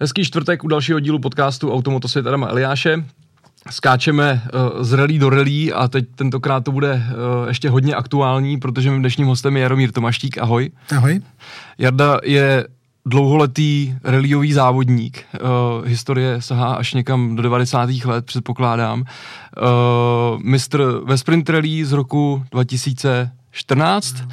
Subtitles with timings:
[0.00, 3.04] Hezký čtvrtek u dalšího dílu podcastu Automotosvět Adama Eliáše.
[3.70, 4.42] Skáčeme
[4.76, 8.90] uh, z rally do rally a teď tentokrát to bude uh, ještě hodně aktuální, protože
[8.90, 10.38] mým dnešním hostem je Jaromír Tomaštík.
[10.38, 10.70] Ahoj.
[10.96, 11.20] Ahoj.
[11.78, 12.68] Jarda je
[13.06, 15.24] dlouholetý rallyový závodník.
[15.34, 17.90] Uh, historie sahá až někam do 90.
[18.04, 19.00] let, předpokládám.
[19.00, 24.28] Uh, mistr ve sprint rally z roku 2000 14 uh,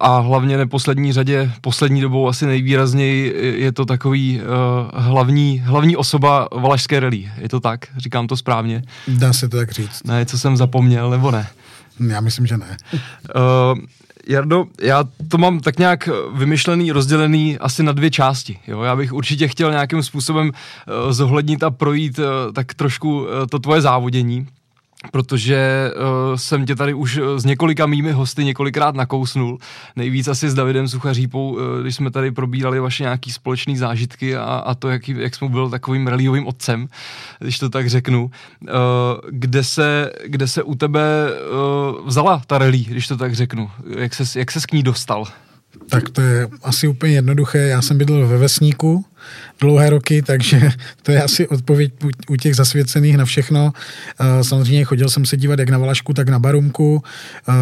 [0.00, 6.48] a hlavně neposlední řadě, poslední dobou asi nejvýrazněji je to takový uh, hlavní, hlavní osoba
[6.52, 7.30] Valašské rally.
[7.38, 7.86] Je to tak?
[7.96, 8.82] Říkám to správně?
[9.08, 10.02] Dá se to tak říct.
[10.04, 11.48] Ne, co jsem zapomněl, nebo ne?
[12.08, 12.76] Já myslím, že ne.
[12.92, 13.78] Uh,
[14.28, 18.58] Jardo, já to mám tak nějak vymyšlený, rozdělený asi na dvě části.
[18.66, 18.82] Jo?
[18.82, 23.58] Já bych určitě chtěl nějakým způsobem uh, zohlednit a projít uh, tak trošku uh, to
[23.58, 24.46] tvoje závodění,
[25.10, 29.58] protože uh, jsem tě tady už s několika mými hosty několikrát nakousnul.
[29.96, 34.42] Nejvíc asi s Davidem Suchařípou, uh, když jsme tady probírali vaše nějaký společné zážitky a,
[34.42, 36.88] a to, jak, jak jsme byl takovým rallyovým otcem,
[37.38, 38.30] když to tak řeknu.
[38.60, 38.68] Uh,
[39.30, 43.70] kde, se, kde se u tebe uh, vzala ta rally, když to tak řeknu?
[43.98, 45.24] Jak ses, jak ses k ní dostal?
[45.88, 47.58] Tak to je asi úplně jednoduché.
[47.58, 49.04] Já jsem bydlel ve Vesníku
[49.60, 50.70] dlouhé roky, takže
[51.02, 51.92] to je asi odpověď
[52.28, 53.72] u těch zasvěcených na všechno.
[54.20, 57.02] Eh, samozřejmě chodil jsem se dívat jak na Valašku, tak na Barumku.
[57.48, 57.52] Eh,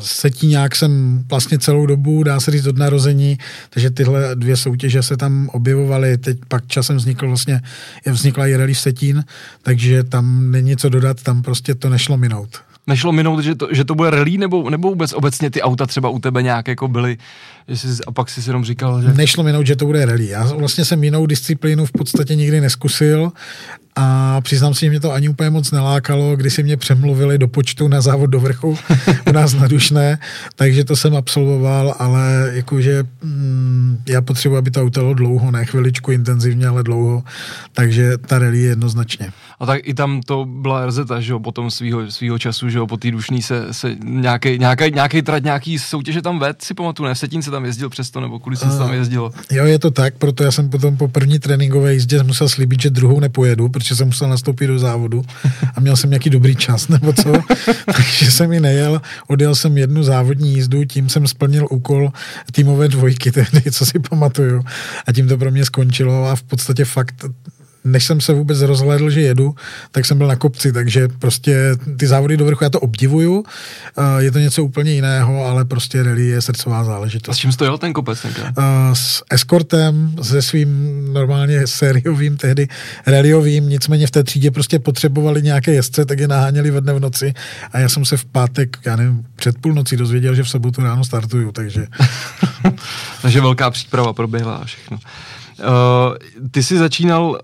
[0.00, 3.38] Setíňák jsem vlastně celou dobu, dá se říct od narození,
[3.70, 6.18] takže tyhle dvě soutěže se tam objevovaly.
[6.18, 7.60] Teď pak časem vznikl vlastně,
[8.06, 9.24] vznikla i Rally Setín,
[9.62, 13.84] takže tam není co dodat, tam prostě to nešlo minout nešlo minout, že to, že
[13.84, 17.16] to bude rally, nebo, nebo vůbec obecně ty auta třeba u tebe nějak jako byly,
[17.68, 19.12] jsi, a pak jsi si jenom říkal, že...
[19.12, 20.26] Nešlo minout, že to bude rally.
[20.26, 23.32] Já vlastně jsem jinou disciplínu v podstatě nikdy neskusil
[23.96, 27.48] a přiznám si, že mě to ani úplně moc nelákalo, když si mě přemluvili do
[27.48, 28.78] počtu na závod do vrchu
[29.28, 30.18] u nás na Dušné,
[30.56, 36.12] takže to jsem absolvoval, ale jakože mm, já potřebuji, aby to auto dlouho, ne chviličku
[36.12, 37.22] intenzivně, ale dlouho,
[37.72, 39.32] takže ta rally je jednoznačně.
[39.60, 42.86] A tak i tam to byla RZ, že jo, potom svýho, svýho času, že jo,
[42.86, 47.08] po té Dušný se, se nějaký, nějaký, nějaký trať, nějaký soutěže tam ved, si pamatuju,
[47.08, 49.32] ne, Setín se tam jezdil přesto, nebo kudy se tam jezdilo?
[49.50, 52.90] Jo, je to tak, proto já jsem potom po první tréninkové jízdě musel slíbit, že
[52.90, 55.24] druhou nepojedu, protože jsem musel nastoupit do závodu
[55.74, 57.32] a měl jsem nějaký dobrý čas nebo co,
[57.96, 62.12] takže jsem ji nejel, odjel jsem jednu závodní jízdu, tím jsem splnil úkol
[62.52, 64.64] týmové dvojky tehdy, co si pamatuju.
[65.06, 67.24] A tím to pro mě skončilo a v podstatě fakt
[67.86, 69.54] než jsem se vůbec rozhlédl, že jedu,
[69.90, 73.44] tak jsem byl na kopci, takže prostě ty závody do vrchu, já to obdivuju,
[74.18, 77.34] je to něco úplně jiného, ale prostě rally je srdcová záležitost.
[77.34, 78.26] A s čím stojil ten kopec?
[78.92, 80.68] S eskortem, se svým
[81.12, 82.68] normálně sériovým, tehdy
[83.06, 87.00] rallyovým, nicméně v té třídě prostě potřebovali nějaké jezdce, tak je naháněli ve dne v
[87.00, 87.34] noci
[87.72, 91.04] a já jsem se v pátek, já nevím, před půlnocí dozvěděl, že v sobotu ráno
[91.04, 91.86] startuju, takže...
[93.22, 94.98] takže velká příprava proběhla a všechno.
[95.58, 96.16] Uh,
[96.50, 97.36] ty jsi začínal uh,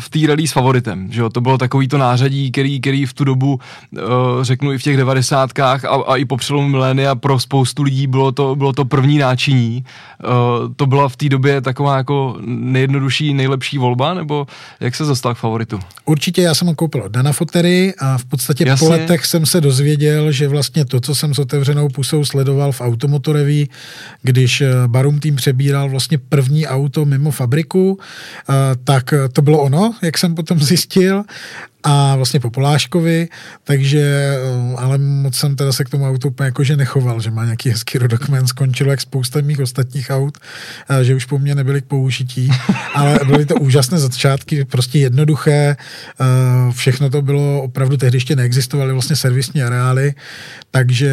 [0.00, 1.30] v té rally s favoritem, že jo?
[1.30, 4.00] To bylo takový to nářadí, který, který v tu dobu, uh,
[4.42, 8.32] řeknu i v těch devadesátkách a, a i po přelomu milénia pro spoustu lidí bylo
[8.32, 9.84] to, bylo to první náčiní.
[10.24, 14.46] Uh, to byla v té době taková jako nejjednodušší, nejlepší volba, nebo
[14.80, 15.80] jak se dostal k favoritu?
[16.04, 18.86] Určitě já jsem ho koupil od Dana Fotery a v podstatě Jasně.
[18.86, 22.80] po letech jsem se dozvěděl, že vlastně to, co jsem s otevřenou pusou sledoval v
[22.80, 23.70] Automotoreví,
[24.22, 29.94] když Barum tým přebíral vlastně první auto mimo fabriku, fabriku, eh, tak to bylo ono,
[30.02, 31.24] jak jsem potom zjistil
[31.82, 33.28] a vlastně po Poláškovi,
[33.64, 37.44] takže, eh, ale moc jsem teda se k tomu autu úplně jakože nechoval, že má
[37.44, 40.38] nějaký hezký rodokmen, skončilo jak spousta mých ostatních aut,
[40.90, 42.50] eh, že už po mně nebyly k použití,
[42.94, 46.24] ale byly to úžasné začátky, prostě jednoduché, eh,
[46.72, 50.14] všechno to bylo opravdu, tehdy ještě neexistovaly vlastně servisní areály,
[50.70, 51.10] takže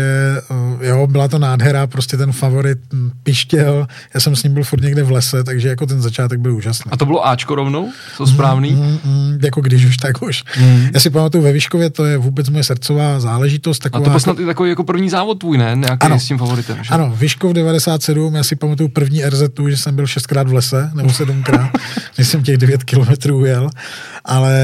[0.81, 4.81] jo, byla to nádhera, prostě ten favorit hm, pištěl, já jsem s ním byl furt
[4.81, 6.91] někde v lese, takže jako ten začátek byl úžasný.
[6.91, 7.91] A to bylo Ačko rovnou?
[8.17, 8.71] To správný?
[8.71, 10.43] Mm, mm, mm, jako když už, tak už.
[10.57, 10.89] Hmm.
[10.93, 13.79] Já si pamatuju ve Vyškově, to je vůbec moje srdcová záležitost.
[13.79, 14.41] Taková, a to byl snad jako...
[14.41, 15.71] i takový jako první závod tvůj, ne?
[15.75, 16.77] Nějaký ano, s tím favoritem.
[16.83, 16.89] Že?
[16.89, 21.13] Ano, Vyškov 97, já si pamatuju první RZ, že jsem byl šestkrát v lese, nebo
[21.13, 21.71] sedmkrát,
[22.15, 23.69] když jsem těch 9 kilometrů jel,
[24.25, 24.57] ale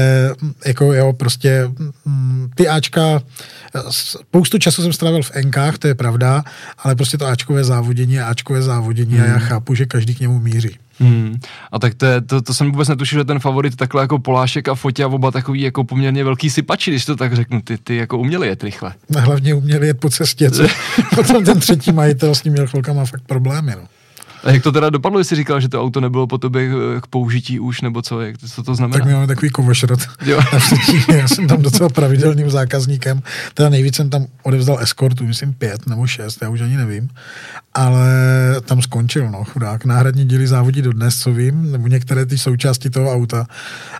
[0.66, 1.70] jako jo, prostě
[2.04, 3.22] mm, ty Ačka,
[3.90, 6.44] spoustu času jsem strávil v Enkách, to je pravda,
[6.78, 9.22] ale prostě to Ačkové závodění je Ačkové závodění hmm.
[9.22, 9.46] a já hmm.
[9.48, 10.78] chápu, že každý k němu míří.
[10.98, 11.40] Hmm.
[11.72, 14.68] A tak to, je, to, to jsem vůbec netušil, že ten favorit takhle jako Polášek
[14.68, 17.96] a Fotě a oba takový jako poměrně velký sypači, když to tak řeknu, ty, ty
[17.96, 18.94] jako uměli jet rychle.
[19.16, 20.66] A hlavně uměli jet po cestě, co
[21.14, 23.72] potom ten třetí majitel s ním měl chvilkama fakt problémy.
[23.76, 23.88] No.
[24.44, 26.70] A jak to teda dopadlo, jestli říkal, že to auto nebylo po tobě
[27.00, 28.98] k použití už, nebo co, jak, co to znamená?
[28.98, 30.00] Tak my máme takový kovošrot.
[31.16, 33.22] Já jsem tam docela pravidelným zákazníkem.
[33.54, 37.08] Teda nejvíc jsem tam odevzdal eskortu, myslím pět nebo šest, já už ani nevím.
[37.74, 38.06] Ale
[38.64, 39.84] tam skončil, no, chudák.
[39.84, 43.46] Náhradní díly závodí do dnes, co vím, nebo některé ty součásti toho auta,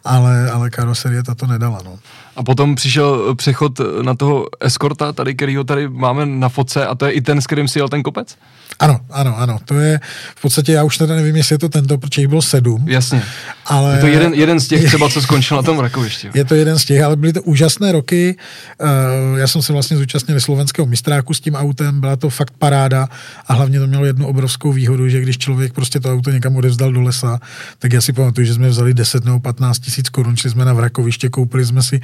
[0.04, 1.98] ale, ale karoserie ta to nedala, no.
[2.36, 7.06] A potom přišel přechod na toho eskorta, tady, kterýho tady máme na foce, a to
[7.06, 8.36] je i ten, s kterým si jel ten kopec?
[8.80, 9.58] Ano, ano, ano.
[9.64, 10.00] To je
[10.36, 12.84] v podstatě, já už teda nevím, jestli je to tento, protože jich bylo sedm.
[12.88, 13.22] Jasně.
[13.66, 13.94] Ale...
[13.94, 16.30] Je to jeden, jeden z těch třeba, co skončil na tom rakovišti.
[16.34, 18.36] Je to jeden z těch, ale byly to úžasné roky.
[18.80, 23.08] Uh, já jsem se vlastně zúčastnil slovenského mistráku s tím autem, byla to fakt paráda
[23.46, 26.92] a hlavně to mělo jednu obrovskou výhodu, že když člověk prostě to auto někam odevzdal
[26.92, 27.40] do lesa,
[27.78, 30.72] tak já si pamatuju, že jsme vzali 10 nebo 15 tisíc korun, šli jsme na
[30.72, 32.00] vrakoviště, koupili jsme si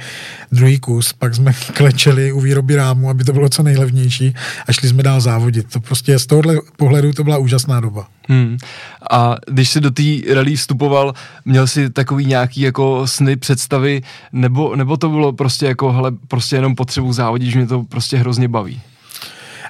[0.51, 4.35] druhý kus, pak jsme klečeli u výroby rámu, aby to bylo co nejlevnější
[4.67, 5.67] a šli jsme dál závodit.
[5.73, 8.07] To prostě z tohohle pohledu to byla úžasná doba.
[8.27, 8.57] Hmm.
[9.11, 10.03] A když jsi do té
[10.33, 11.13] rally vstupoval,
[11.45, 14.01] měl jsi takový nějaký jako sny, představy,
[14.33, 18.17] nebo, nebo to bylo prostě jako, hele, prostě jenom potřebu závodit, že mě to prostě
[18.17, 18.81] hrozně baví?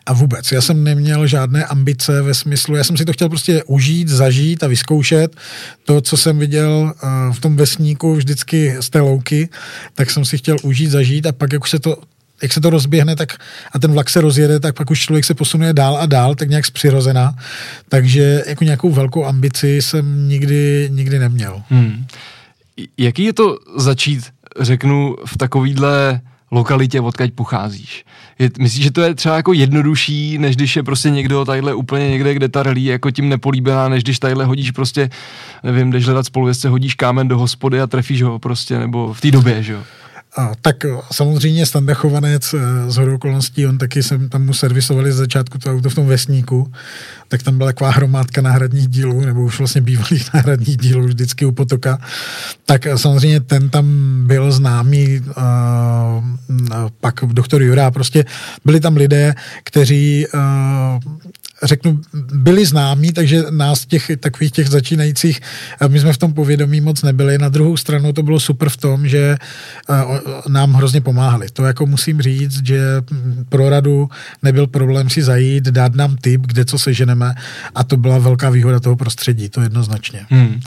[0.06, 3.64] A vůbec, já jsem neměl žádné ambice ve smyslu, já jsem si to chtěl prostě
[3.64, 5.36] užít, zažít a vyzkoušet.
[5.86, 6.94] To, co jsem viděl
[7.32, 9.50] v tom vesníku vždycky z té louky,
[9.96, 11.98] tak jsem si chtěl užít, zažít a pak, jak už se to
[12.42, 13.38] jak se to rozběhne tak,
[13.72, 16.50] a ten vlak se rozjede, tak pak už člověk se posunuje dál a dál, tak
[16.50, 17.36] nějak zpřirozená.
[17.90, 21.62] Takže jako nějakou velkou ambici jsem nikdy, nikdy neměl.
[21.70, 22.06] Hmm.
[22.98, 24.24] Jaký je to začít,
[24.60, 26.22] řeknu, v takovýhle
[26.52, 28.06] lokalitě, odkaď pocházíš?
[28.40, 32.10] Je, myslíš, že to je třeba jako jednodušší, než když je prostě někdo tadyhle úplně
[32.10, 35.10] někde, kde ta relí jako tím nepolíbená, než když tadyhle hodíš prostě,
[35.64, 39.32] nevím, jdeš hledat spoluvězce, hodíš kámen do hospody a trefíš ho prostě, nebo v té
[39.32, 39.84] době, že jo?
[40.38, 45.12] A, tak samozřejmě Standa Chovanec eh, z hodou okolností, on taky jsem tam mu servisovali
[45.12, 46.72] z začátku to auto v tom vesníku,
[47.28, 51.52] tak tam byla taková hromádka náhradních dílů, nebo už vlastně bývalých náhradních dílů vždycky u
[51.52, 52.00] potoka.
[52.66, 53.86] Tak samozřejmě ten tam
[54.28, 56.24] byl známý, a
[57.00, 58.26] pak doktor Jura, prostě
[58.66, 60.28] byli tam lidé, kteří
[61.64, 62.02] řeknu,
[62.34, 65.42] byli známí, takže nás těch takových těch začínajících,
[65.88, 67.38] my jsme v tom povědomí moc nebyli.
[67.38, 69.38] Na druhou stranu to bylo super v tom, že
[70.48, 71.48] nám hrozně pomáhali.
[71.54, 72.82] To jako musím říct, že
[73.50, 74.10] pro radu
[74.44, 77.34] nebyl problém si zajít, dát nám tip, kde co seženeme
[77.76, 80.26] a to byla velká výhoda toho prostředí, to jednoznačně.
[80.30, 80.60] Hmm.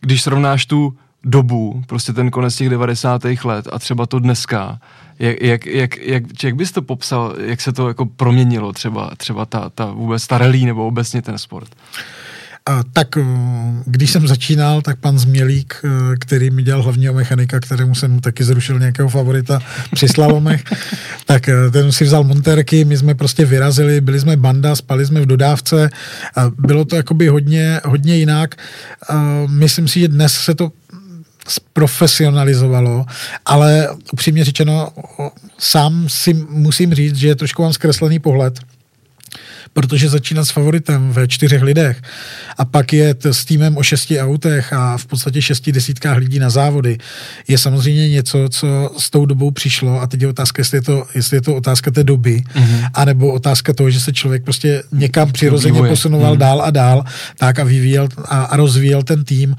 [0.00, 3.22] Když srovnáš tu dobu, prostě ten konec těch 90.
[3.44, 4.78] let a třeba to dneska,
[5.18, 9.46] jak, jak, jak, jak, jak bys to popsal, jak se to jako proměnilo třeba, třeba
[9.46, 11.74] ta, ta vůbec ta rally nebo obecně ten sport?
[12.66, 13.24] A, tak eh,
[13.86, 15.88] když jsem začínal, tak pan Změlík, eh,
[16.18, 19.60] který mi dělal hlavního mechanika, kterému jsem taky zrušil nějakého favorita
[19.94, 20.64] při slalomech,
[21.26, 25.20] tak eh, ten si vzal monterky, my jsme prostě vyrazili, byli jsme banda, spali jsme
[25.20, 25.90] v dodávce,
[26.58, 28.54] bylo to jakoby hodně, hodně jinak.
[29.46, 30.72] Myslím si, že dnes se to
[31.48, 33.06] zprofesionalizovalo,
[33.46, 34.88] ale upřímně řečeno,
[35.58, 38.60] sám si musím říct, že je trošku mám zkreslený pohled,
[39.72, 42.02] protože začínat s favoritem ve čtyřech lidech
[42.58, 46.50] a pak je s týmem o šesti autech a v podstatě šesti desítkách lidí na
[46.50, 46.98] závody
[47.48, 51.06] je samozřejmě něco, co s tou dobou přišlo a teď je otázka, jestli je to,
[51.14, 52.90] jestli je to otázka té doby, mm-hmm.
[52.94, 56.38] anebo otázka toho, že se člověk prostě někam přirozeně posunoval mm-hmm.
[56.38, 57.04] dál a dál
[57.38, 59.56] tak a vyvíjel a, a rozvíjel ten tým.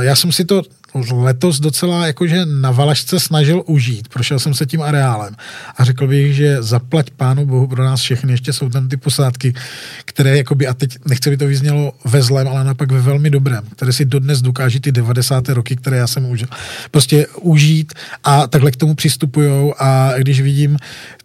[0.00, 0.62] Já jsem si to
[0.94, 4.08] letos docela jakože na Valašce snažil užít.
[4.08, 5.34] Prošel jsem se tím areálem
[5.76, 8.32] a řekl bych, že zaplať pánu bohu pro nás všechny.
[8.32, 9.54] Ještě jsou tam ty posádky,
[10.04, 13.64] které jakoby, a teď nechci by to vyznělo ve zlém, ale napak ve velmi dobrém,
[13.76, 15.48] které si dodnes dokáží ty 90.
[15.48, 16.48] roky, které já jsem užil,
[16.90, 20.76] prostě užít a takhle k tomu přistupujou a když vidím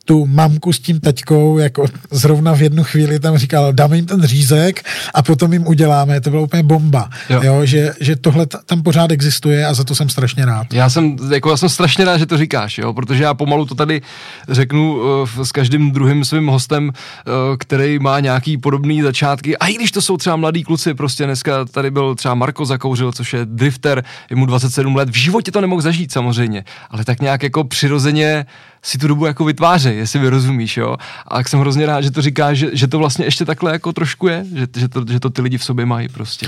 [0.05, 4.23] tu mamku s tím taťkou, jako zrovna v jednu chvíli tam říkal, dáme jim ten
[4.23, 6.21] řízek a potom jim uděláme.
[6.21, 7.09] To byla úplně bomba.
[7.29, 7.41] Jo.
[7.43, 10.73] Jo, že, že tohle tam pořád existuje a za to jsem strašně rád.
[10.73, 13.75] Já jsem, jako, já jsem strašně rád, že to říkáš, jo, protože já pomalu to
[13.75, 14.01] tady
[14.49, 19.57] řeknu uh, s každým druhým svým hostem, uh, který má nějaký podobný začátky.
[19.57, 23.11] A i když to jsou třeba mladí kluci, prostě dneska tady byl třeba Marko Zakouřil,
[23.11, 27.21] což je drifter, je mu 27 let, v životě to nemohl zažít samozřejmě, ale tak
[27.21, 28.45] nějak jako přirozeně
[28.83, 30.97] si tu dobu jako vytvářejí, jestli mi rozumíš, jo.
[31.27, 33.93] A tak jsem hrozně rád, že to říkáš, že, že to vlastně ještě takhle jako
[33.93, 36.47] trošku je, že, že, to, že to ty lidi v sobě mají prostě.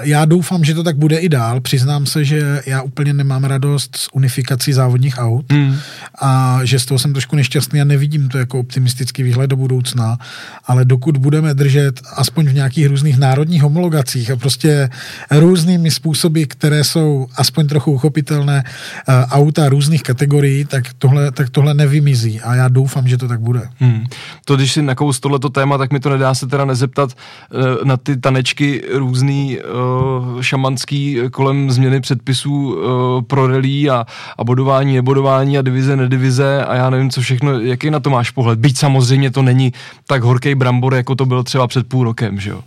[0.00, 1.60] Já doufám, že to tak bude i dál.
[1.60, 5.76] Přiznám se, že já úplně nemám radost z unifikací závodních aut mm.
[6.22, 10.18] a že z toho jsem trošku nešťastný a nevidím to jako optimistický výhled do budoucna,
[10.66, 14.90] ale dokud budeme držet aspoň v nějakých různých národních homologacích a prostě
[15.30, 21.74] různými způsoby, které jsou aspoň trochu uchopitelné, uh, auta různých kategorií, tak tohle tak tohle
[21.74, 23.68] nevymizí a já doufám, že to tak bude.
[23.78, 24.04] Hmm.
[24.44, 27.96] To, když si nakous tohleto téma, tak mi to nedá se teda nezeptat uh, na
[27.96, 34.06] ty tanečky různý uh, šamanský kolem změny předpisů uh, pro relí a,
[34.38, 38.30] a bodování, nebodování a divize, nedivize a já nevím, co všechno, jaký na to máš
[38.30, 38.58] pohled.
[38.58, 39.72] Byť samozřejmě to není
[40.06, 42.60] tak horký brambor, jako to byl třeba před půl rokem, že jo?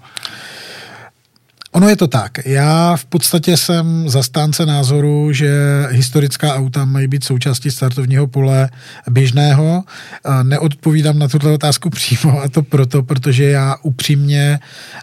[1.73, 2.45] Ono je to tak.
[2.45, 5.51] Já v podstatě jsem zastánce názoru, že
[5.89, 8.69] historická auta mají být součástí startovního pole
[9.09, 9.83] běžného.
[10.43, 14.59] Neodpovídám na tuto otázku přímo a to proto, protože já upřímně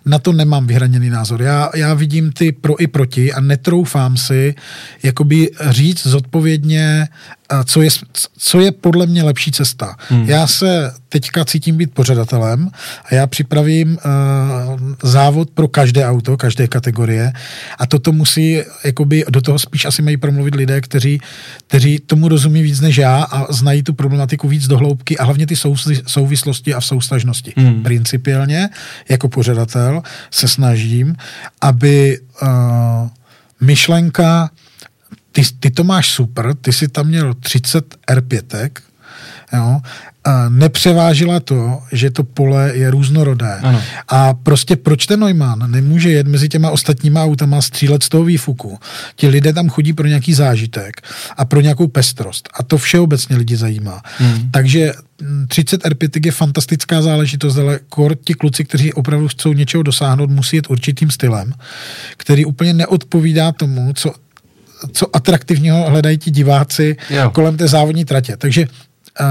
[0.07, 1.43] na to nemám vyhraněný názor.
[1.43, 4.55] Já, já vidím ty pro i proti a netroufám si
[5.03, 7.09] jakoby říct zodpovědně,
[7.65, 7.91] co je,
[8.39, 9.97] co je podle mě lepší cesta.
[10.09, 10.25] Hmm.
[10.29, 12.71] Já se teďka cítím být pořadatelem
[13.05, 17.33] a já připravím uh, závod pro každé auto, každé kategorie
[17.79, 21.21] a toto musí, jakoby do toho spíš asi mají promluvit lidé, kteří,
[21.67, 25.47] kteří tomu rozumí víc než já a znají tu problematiku víc do hloubky a hlavně
[25.47, 25.77] ty sou,
[26.07, 27.53] souvislosti a v soustažnosti.
[27.57, 27.83] Hmm.
[27.83, 28.69] Principiálně
[29.09, 31.17] jako pořadatel se snažím,
[31.61, 32.49] aby uh,
[33.61, 34.51] myšlenka
[35.33, 38.71] ty, ty to máš super, ty si tam měl 30 R5,
[39.53, 39.81] jo,
[40.25, 43.59] a nepřevážila to, že to pole je různorodé.
[43.63, 43.83] Ano.
[44.09, 48.79] A prostě proč ten Neumann nemůže jet mezi těma ostatníma autama střílet z toho výfuku?
[49.17, 51.01] Ti lidé tam chodí pro nějaký zážitek
[51.37, 52.49] a pro nějakou pestrost.
[52.55, 54.03] A to všeobecně lidi zajímá.
[54.19, 54.51] Hmm.
[54.51, 54.93] Takže
[55.49, 60.57] 30 R5 je fantastická záležitost, ale kor ti kluci, kteří opravdu chcou něčeho dosáhnout, musí
[60.57, 61.53] jet určitým stylem,
[62.17, 64.15] který úplně neodpovídá tomu, co
[64.93, 67.31] co atraktivního hledají ti diváci jo.
[67.31, 68.37] kolem té závodní tratě.
[68.37, 68.67] Takže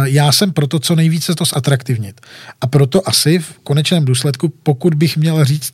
[0.03, 2.21] já jsem proto co nejvíce to zatraktivnit.
[2.61, 5.71] A proto asi v konečném důsledku, pokud bych měl říct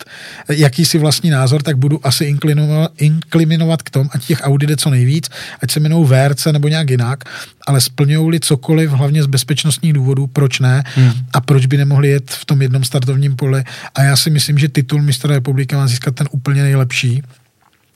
[0.50, 4.90] jakýsi vlastní názor, tak budu asi inklinovat, inkliminovat k tomu, ať těch Audi jde co
[4.90, 5.30] nejvíc,
[5.64, 7.24] ať se jmenou VRC nebo nějak jinak,
[7.68, 11.12] ale splňují-li cokoliv, hlavně z bezpečnostních důvodů, proč ne hmm.
[11.34, 13.64] a proč by nemohli jet v tom jednom startovním poli.
[13.96, 17.24] A já si myslím, že titul mistra republiky má získat ten úplně nejlepší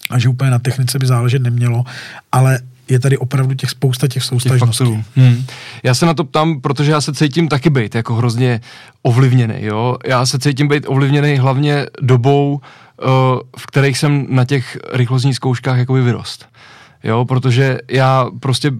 [0.09, 1.83] a že úplně na technice by záležet nemělo,
[2.31, 5.03] ale je tady opravdu těch spousta těch soustažností.
[5.15, 5.45] Hmm.
[5.83, 8.61] Já se na to ptám, protože já se cítím taky být jako hrozně
[9.01, 9.97] ovlivněný, jo.
[10.07, 13.09] Já se cítím být ovlivněný hlavně dobou, uh,
[13.57, 16.45] v kterých jsem na těch rychlostních zkouškách jakoby vyrost
[17.03, 18.71] jo, protože já prostě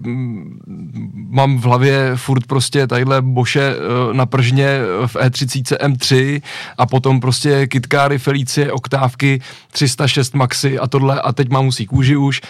[1.14, 6.42] mám v hlavě furt prostě tadyhle boše eh, na pržně v E30 M3
[6.78, 12.16] a potom prostě kitkáry, Felicie, oktávky, 306 maxi a tohle a teď mám musí kůži
[12.16, 12.40] už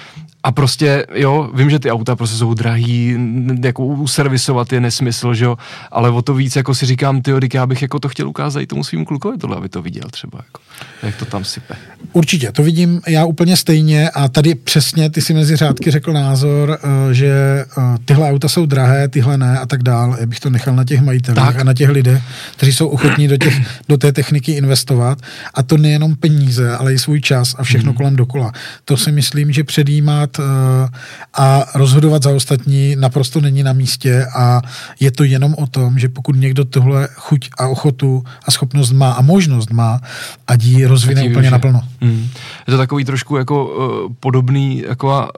[0.42, 3.16] a prostě, jo, vím, že ty auta prostě jsou drahý,
[3.62, 5.56] jako uservisovat je nesmysl, že jo,
[5.90, 8.66] ale o to víc, jako si říkám, ty já bych jako to chtěl ukázat i
[8.66, 10.60] tomu svým klukovi tohle, aby to viděl třeba, jako,
[11.02, 11.74] jak to tam sype.
[12.12, 16.78] Určitě, to vidím já úplně stejně a tady přesně ty si mezi řádky řekl názor,
[16.82, 20.16] eh, že eh, tyhle auta jsou drahé, tyhle ne a tak dál.
[20.20, 21.60] Já bych to nechal na těch majitelích tak.
[21.60, 22.22] a na těch lidech,
[22.56, 23.54] kteří jsou ochotní do, těch,
[23.88, 25.18] do té techniky investovat
[25.54, 27.96] a to nejenom peníze, ale i svůj čas a všechno hmm.
[27.96, 28.52] kolem dokola.
[28.84, 30.88] To si myslím, že předjímat eh,
[31.34, 34.62] a rozhodovat za ostatní naprosto není na místě a
[35.00, 39.12] je to jenom o tom, že pokud někdo tohle chuť a ochotu a schopnost má
[39.12, 40.00] a možnost má,
[40.46, 41.80] ať ji rozvine úplně naplno.
[42.00, 42.28] Hmm.
[42.66, 45.28] Je to takový trošku jako uh, podobný, jako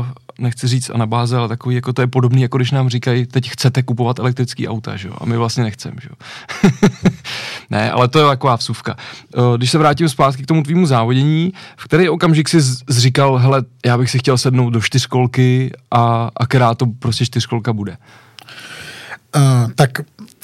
[0.00, 0.06] uh,
[0.38, 3.82] nechci říct anabáze, ale takový, jako to je podobný, jako když nám říkají, teď chcete
[3.82, 5.14] kupovat elektrický auta, že jo?
[5.18, 6.16] A my vlastně nechceme, že jo?
[7.72, 8.96] ne, ale to je taková vsuvka.
[9.36, 13.62] Uh, když se vrátím zpátky k tomu tvýmu závodění, v který okamžik si zříkal, hele,
[13.86, 17.96] já bych si chtěl sednout do čtyřkolky a, a která to prostě čtyřkolka bude?
[19.36, 19.90] Uh, tak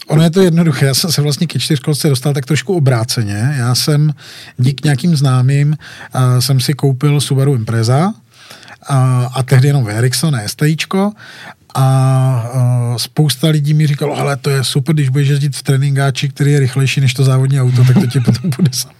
[0.08, 0.86] Ono je to jednoduché.
[0.86, 3.54] Já jsem se vlastně ke čtyřkolce dostal tak trošku obráceně.
[3.58, 4.12] Já jsem
[4.56, 5.76] dík nějakým známým
[6.14, 8.12] uh, jsem si koupil Subaru Impreza
[8.88, 11.12] a, a tehdy jenom Ericsson, ne STIčko
[11.78, 16.52] a spousta lidí mi říkalo, ale to je super, když budeš jezdit v tréninkáči, který
[16.52, 18.94] je rychlejší než to závodní auto, tak to ti potom bude samo.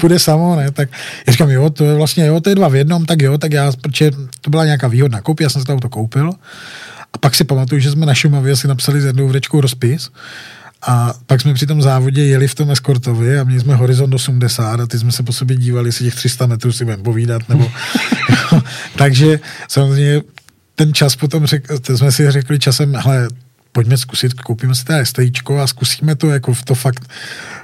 [0.00, 0.70] Bude samo, ne?
[0.70, 0.88] Tak
[1.26, 3.52] já říkám, jo, to je vlastně, jo, to je dva v jednom, tak jo, tak
[3.52, 4.10] já, protože
[4.40, 6.30] to byla nějaká výhodná koup, já jsem si to auto koupil
[7.12, 10.10] a pak si pamatuju, že jsme na Šumavě si napsali s jednou vrečkou rozpis
[10.86, 14.80] a pak jsme při tom závodě jeli v tom eskortovi a měli jsme horizont 80
[14.80, 17.70] a ty jsme se po sobě dívali, jestli těch 300 metrů si budeme povídat, nebo...
[18.96, 20.22] Takže samozřejmě
[20.74, 23.28] ten čas potom řek, jsme si řekli časem, hele,
[23.72, 27.10] pojďme zkusit, koupíme si té STIčko a zkusíme to jako v to fakt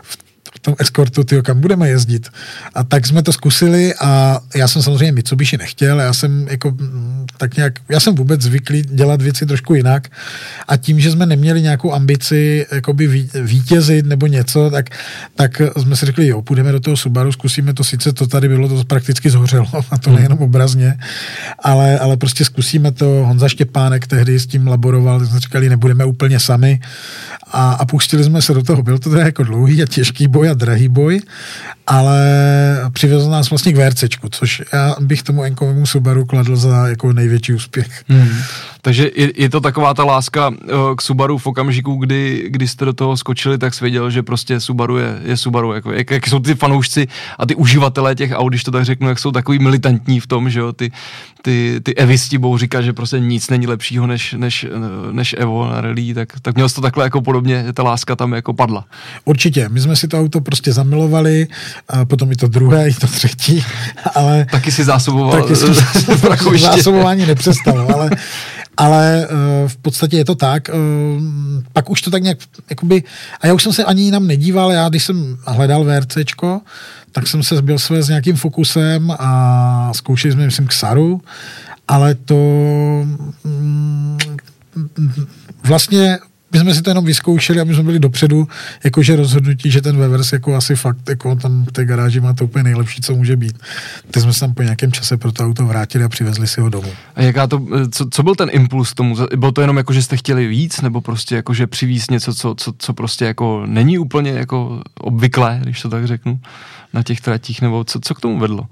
[0.02, 0.18] v
[0.58, 2.28] tom eskortu, tyjo, kam budeme jezdit.
[2.74, 7.26] A tak jsme to zkusili a já jsem samozřejmě Mitsubishi nechtěl, já jsem jako mm,
[7.36, 10.08] tak nějak, já jsem vůbec zvyklý dělat věci trošku jinak
[10.68, 14.90] a tím, že jsme neměli nějakou ambici jakoby vítězit nebo něco, tak,
[15.34, 18.68] tak jsme si řekli, jo, půjdeme do toho Subaru, zkusíme to, sice to tady bylo,
[18.68, 20.98] to prakticky zhořelo, a to nejenom obrazně,
[21.58, 26.40] ale, ale prostě zkusíme to, Honza Štěpánek tehdy s tím laboroval, jsme říkali, nebudeme úplně
[26.40, 26.80] sami
[27.50, 30.39] a, a pustili jsme se do toho, byl to teda jako dlouhý a těžký boj
[30.48, 31.20] a drahý boj,
[31.86, 32.20] ale
[32.92, 37.54] přivezl nás vlastně k VRCčku, což já bych tomu enkovému Subaru kladl za jako největší
[37.54, 38.04] úspěch.
[38.08, 38.28] Hmm.
[38.82, 40.56] Takže je, je to taková ta láska uh,
[40.96, 44.60] k Subaru v okamžiku, kdy, kdy jste do toho skočili, tak jsi věděl, že prostě
[44.60, 45.72] Subaru je, je Subaru.
[45.72, 49.08] Jako, jak, jak, jsou ty fanoušci a ty uživatelé těch aut, když to tak řeknu,
[49.08, 50.92] jak jsou takový militantní v tom, že jo, ty,
[51.42, 54.66] ty, ty evisti budou říkat, že prostě nic není lepšího než, než,
[55.12, 58.32] než Evo na rally, tak, tak měl jsi to takhle jako podobně, ta láska tam
[58.32, 58.84] jako padla.
[59.24, 61.46] Určitě, my jsme si to auto prostě zamilovali,
[61.88, 63.64] a potom i to druhé, i to třetí,
[64.14, 64.46] ale...
[64.50, 65.42] Taky si zásoboval.
[65.42, 65.66] Taky si
[66.58, 68.10] zásobování nepřestalo, ale
[68.76, 70.68] ale uh, v podstatě je to tak.
[70.68, 71.22] Uh,
[71.72, 72.38] pak už to tak nějak,
[72.70, 73.02] jakoby,
[73.40, 76.60] a já už jsem se ani jinam nedíval, já když jsem hledal VRCčko,
[77.12, 81.20] tak jsem se zbyl své s nějakým fokusem a zkoušeli jsme, myslím, Xaru,
[81.88, 82.34] ale to
[83.44, 84.18] mm,
[85.64, 86.18] vlastně
[86.52, 88.48] my jsme si to jenom vyzkoušeli a my jsme byli dopředu,
[88.84, 92.44] jakože rozhodnutí, že ten Wevers jako asi fakt jako tam v té garáži má to
[92.44, 93.58] úplně nejlepší, co může být.
[94.10, 96.68] Tak jsme se tam po nějakém čase pro to auto vrátili a přivezli si ho
[96.68, 96.90] domů.
[97.14, 99.16] A jaká to, co, co byl ten impuls tomu?
[99.36, 102.54] Bylo to jenom jako, že jste chtěli víc, nebo prostě jako, že přivízt něco, co,
[102.54, 106.40] co, co prostě jako není úplně jako obvyklé, když to tak řeknu,
[106.92, 108.66] na těch tratích, nebo co, co k tomu vedlo?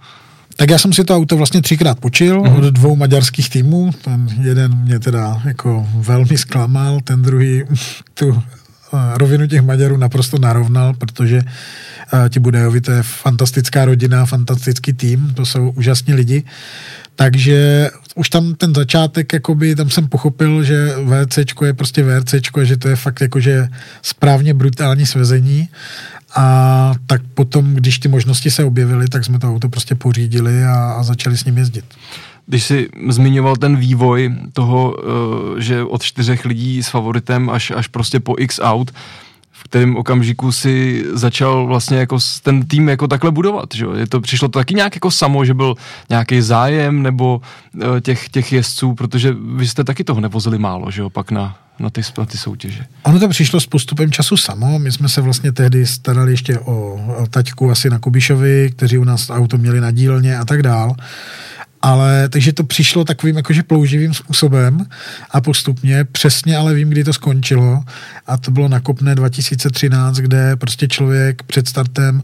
[0.58, 2.58] Tak já jsem si to auto vlastně třikrát počil mm-hmm.
[2.58, 3.90] od dvou maďarských týmů.
[4.04, 7.64] Ten jeden mě teda jako velmi zklamal, ten druhý
[8.14, 8.42] tu
[8.94, 14.92] eh, rovinu těch Maďarů naprosto narovnal, protože uh, ti Budejovi to je fantastická rodina, fantastický
[14.92, 16.44] tým, to jsou úžasní lidi.
[17.16, 20.94] Takže už tam ten začátek, jakoby, tam jsem pochopil, že
[21.26, 23.68] VCčko je prostě VRCčko, že to je fakt jakože
[24.02, 25.68] správně brutální svezení
[26.36, 30.92] a tak potom, když ty možnosti se objevily, tak jsme to auto prostě pořídili a,
[30.92, 31.84] a začali s ním jezdit.
[32.46, 37.86] Když jsi zmiňoval ten vývoj toho, eh, že od čtyřech lidí s favoritem až, až
[37.86, 38.90] prostě po x out,
[39.52, 44.20] v kterém okamžiku si začal vlastně jako ten tým jako takhle budovat, že Je to,
[44.20, 45.74] přišlo to taky nějak jako samo, že byl
[46.10, 47.40] nějaký zájem nebo
[47.80, 51.56] eh, těch, těch jezdců, protože vy jste taky toho nevozili málo, že jo, pak na,
[51.78, 52.84] na ty, na ty soutěže.
[53.02, 54.78] Ono to přišlo s postupem času samo.
[54.78, 59.04] My jsme se vlastně tehdy starali ještě o, o taťku asi na Kubišovi, kteří u
[59.04, 60.94] nás auto měli na dílně a tak dál.
[61.82, 64.86] Ale takže to přišlo takovým jakože plouživým způsobem
[65.30, 67.82] a postupně, přesně ale vím, kdy to skončilo
[68.26, 72.22] a to bylo na Kopne 2013, kde prostě člověk před startem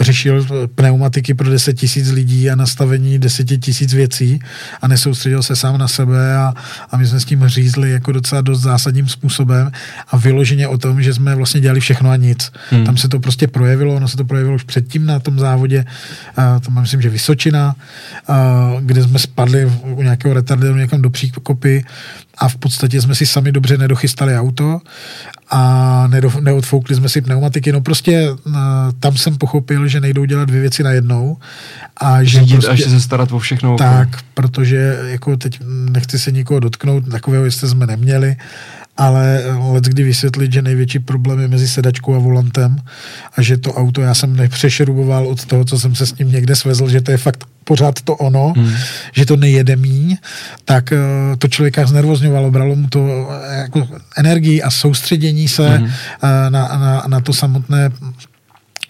[0.00, 4.40] řešil pneumatiky pro 10 tisíc lidí a nastavení 10 tisíc věcí
[4.82, 6.54] a nesoustředil se sám na sebe a,
[6.90, 9.70] a my jsme s tím řízli jako docela dost zásadním způsobem
[10.08, 12.52] a vyloženě o tom, že jsme vlastně dělali všechno a nic.
[12.70, 12.84] Hmm.
[12.84, 15.84] Tam se to prostě projevilo, ono se to projevilo už předtím na tom závodě,
[16.36, 17.74] a to myslím, že Vysočina,
[18.28, 21.84] a, kde jsme spadli u nějakého retarderu někam do příkopy
[22.38, 24.80] a v podstatě jsme si sami dobře nedochystali auto
[25.50, 26.08] a
[26.40, 27.72] neodfoukli jsme si pneumatiky.
[27.72, 28.28] No prostě
[29.00, 31.36] tam jsem pochopil, že nejdou dělat dvě věci najednou.
[31.96, 33.76] A že Řídit prostě, a se starat o všechno.
[33.76, 34.22] Tak, okolo.
[34.34, 38.36] protože jako teď nechci se nikoho dotknout, takového jste jsme neměli,
[38.96, 42.76] ale let kdy vysvětlit, že největší problém je mezi sedačkou a volantem
[43.36, 46.56] a že to auto já jsem nepřešeruboval od toho, co jsem se s ním někde
[46.56, 48.72] svezl, že to je fakt pořád to ono, hmm.
[49.12, 50.16] že to nejede míň,
[50.64, 53.08] tak uh, to člověka znervozňovalo, bralo mu to uh,
[53.58, 55.90] jako energii a soustředění se hmm.
[56.22, 57.90] na, na, na to samotné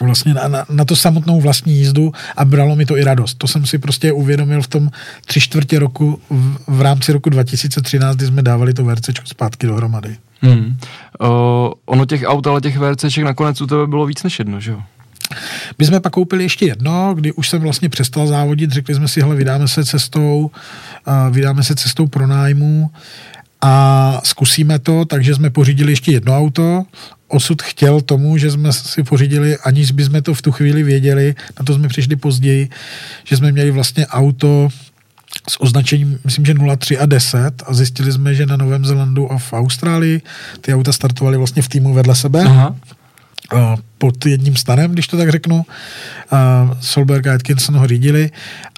[0.00, 3.34] vlastně na, na, na to samotnou vlastní jízdu a bralo mi to i radost.
[3.38, 4.90] To jsem si prostě uvědomil v tom
[5.26, 10.16] tři čtvrtě roku v, v rámci roku 2013, kdy jsme dávali to VRCčko zpátky dohromady.
[10.40, 10.76] Hmm.
[11.20, 11.28] Uh,
[11.86, 14.82] ono těch aut, ale těch VRCček nakonec u tebe bylo víc než jedno, že jo?
[15.78, 19.20] My jsme pak koupili ještě jedno, kdy už jsem vlastně přestal závodit, řekli jsme si,
[19.20, 20.50] hele, vydáme se cestou,
[21.06, 22.90] uh, vydáme se cestou pro nájmu
[23.60, 26.84] a zkusíme to, takže jsme pořídili ještě jedno auto.
[27.28, 31.64] Osud chtěl tomu, že jsme si pořídili, aniž bychom to v tu chvíli věděli, na
[31.64, 32.68] to jsme přišli později,
[33.24, 34.68] že jsme měli vlastně auto
[35.48, 39.38] s označením, myslím, že 03 a 10 a zjistili jsme, že na Novém Zelandu a
[39.38, 40.22] v Austrálii
[40.60, 42.44] ty auta startovaly vlastně v týmu vedle sebe.
[42.44, 42.76] Aha
[43.98, 45.64] pod jedním stanem, když to tak řeknu.
[46.80, 48.30] Solberg a Atkinson ho řídili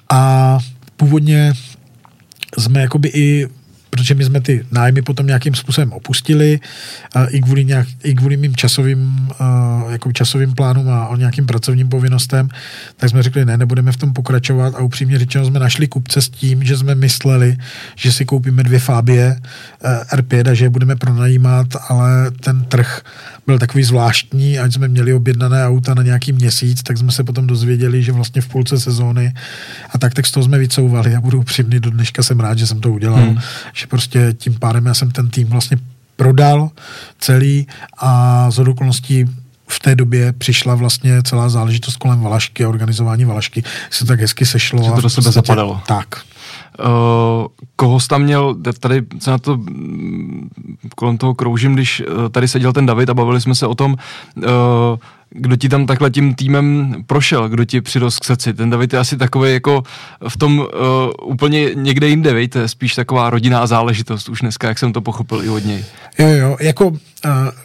[0.09, 0.57] a
[0.97, 1.53] původně
[2.57, 3.47] jsme jakoby i
[3.89, 6.59] protože my jsme ty nájmy potom nějakým způsobem opustili
[7.29, 9.29] i kvůli, nějak, i kvůli mým časovým,
[9.89, 12.49] jako časovým plánům a o nějakým pracovním povinnostem,
[12.97, 16.29] tak jsme řekli, ne, nebudeme v tom pokračovat a upřímně řečeno jsme našli kupce s
[16.29, 17.57] tím, že jsme mysleli,
[17.95, 19.39] že si koupíme dvě Fabie
[20.13, 23.01] R5 a že je budeme pronajímat, ale ten trh
[23.47, 27.47] byl takový zvláštní, ať jsme měli objednané auta na nějaký měsíc, tak jsme se potom
[27.47, 29.33] dozvěděli, že vlastně v půlce sezóny
[29.89, 32.67] a tak, tak z toho jsme vycouvali a budu upřímný, do dneška jsem rád, že
[32.67, 33.37] jsem to udělal, hmm.
[33.79, 35.77] Že prostě tím pádem já jsem ten tým vlastně
[36.15, 36.69] prodal
[37.19, 39.25] celý a z okolností
[39.67, 43.63] v té době přišla vlastně celá záležitost kolem Valašky a organizování Valašky.
[43.89, 44.83] Se tak hezky sešlo.
[44.83, 45.81] Že to do sebe zapadalo.
[45.87, 46.21] Tak.
[46.79, 50.49] Uh, koho jsi tam měl, tady se na to mm,
[50.95, 53.95] kolem toho kroužím, když uh, tady seděl ten David a bavili jsme se o tom,
[54.35, 54.43] uh,
[55.31, 58.53] kdo ti tam takhle tím týmem prošel, kdo ti přirost k srdci.
[58.53, 59.83] Ten David je asi takový jako
[60.27, 60.65] v tom uh,
[61.23, 65.49] úplně někde jinde, vejte, spíš taková rodinná záležitost už dneska, jak jsem to pochopil i
[65.49, 65.85] od něj.
[66.19, 66.97] Jo, jo, jako uh,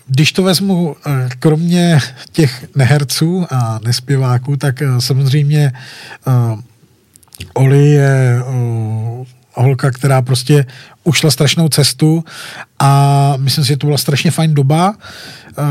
[0.06, 0.94] když to vezmu uh,
[1.38, 1.98] kromě
[2.32, 5.72] těch neherců a nespěváků, tak uh, samozřejmě
[6.26, 6.60] uh,
[7.54, 10.66] Oli je uh, holka, která prostě
[11.04, 12.24] ušla strašnou cestu
[12.78, 14.94] a myslím si, že to byla strašně fajn doba.
[15.58, 15.64] Uh,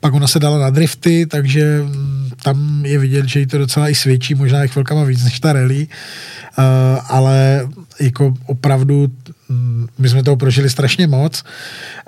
[0.00, 3.88] pak ona se dala na drifty, takže mm, tam je vidět, že jí to docela
[3.88, 5.88] i svědčí, možná i chvilkama víc než ta rally,
[6.58, 6.64] uh,
[7.08, 7.68] ale
[8.00, 9.08] jako opravdu
[9.98, 11.44] my jsme toho prožili strašně moc.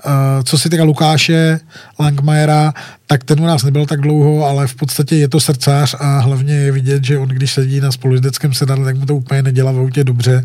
[0.06, 0.12] Uh,
[0.44, 1.60] co se týká Lukáše
[1.98, 2.72] Langmajera,
[3.06, 6.54] tak ten u nás nebyl tak dlouho, ale v podstatě je to srdcář a hlavně
[6.54, 9.78] je vidět, že on, když sedí na spolujezdeckém sedadle, tak mu to úplně nedělá v
[9.78, 10.44] autě dobře.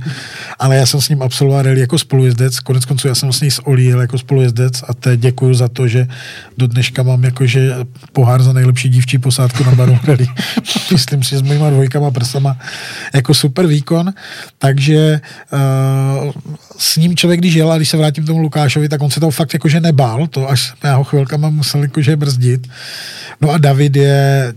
[0.59, 2.59] Ale já jsem s ním absolvoval rally jako spolujezdec.
[2.59, 6.07] Konec konců já jsem s Olí jako spolujezdec a te děkuju za to, že
[6.57, 7.75] do dneška mám jakože
[8.13, 10.27] pohár za nejlepší dívčí posádku na baru rally.
[10.91, 12.57] Myslím si, s mojima dvojkama prsama
[13.13, 14.13] jako super výkon.
[14.57, 15.21] Takže
[15.53, 16.31] uh,
[16.89, 19.19] s ním člověk, když jel a když se vrátím k tomu Lukášovi, tak on se
[19.19, 22.67] toho fakt jakože nebál, to až já ho chvilkama musel jakože brzdit.
[23.41, 24.53] No a David je,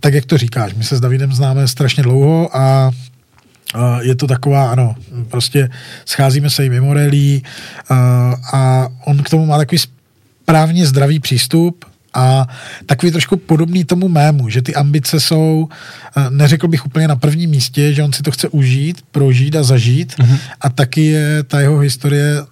[0.00, 2.90] tak jak to říkáš, my se s Davidem známe strašně dlouho a
[4.00, 4.94] je to taková, ano,
[5.28, 5.68] prostě
[6.04, 7.42] scházíme se i mimo relí
[8.52, 9.78] a on k tomu má takový
[10.42, 11.84] správně zdravý přístup
[12.18, 12.46] a
[12.86, 15.68] takový trošku podobný tomu mému, že ty ambice jsou,
[16.30, 20.12] neřekl bych úplně na prvním místě, že on si to chce užít, prožít a zažít
[20.12, 20.38] mm-hmm.
[20.60, 22.42] a taky je ta jeho historie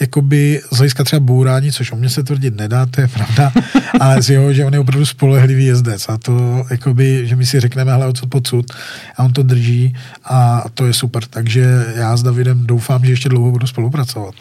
[0.00, 3.52] jakoby z hlediska třeba bourání, což o mě se tvrdit nedá, to je pravda,
[4.00, 7.60] ale z jeho, že on je opravdu spolehlivý jezdec a to jakoby, že my si
[7.60, 8.66] řekneme, hele, co pocud
[9.16, 13.28] a on to drží a to je super, takže já s Davidem doufám, že ještě
[13.28, 14.34] dlouho budu spolupracovat.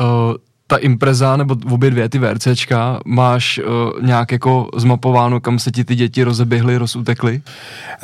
[0.00, 0.34] Uh
[0.66, 5.84] ta impreza nebo obě dvě ty VRCčka máš uh, nějak jako zmapováno, kam se ti
[5.84, 7.42] ty děti rozeběhly, rozutekly?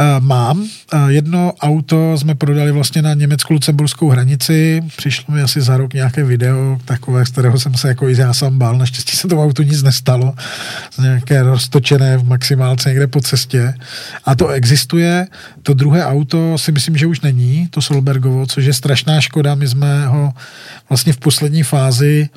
[0.00, 0.60] Uh, mám.
[0.60, 0.68] Uh,
[1.08, 4.82] jedno auto jsme prodali vlastně na německo-lucemburskou hranici.
[4.96, 8.32] Přišlo mi asi za rok nějaké video takové, z kterého jsem se jako i já
[8.32, 8.78] sám bál.
[8.78, 10.34] Naštěstí se tomu autu nic nestalo.
[11.00, 13.74] Nějaké roztočené v maximálce někde po cestě.
[14.24, 15.26] A to existuje.
[15.62, 19.54] To druhé auto si myslím, že už není, to Solbergovo, což je strašná škoda.
[19.54, 20.32] My jsme ho
[20.88, 22.28] vlastně v poslední fázi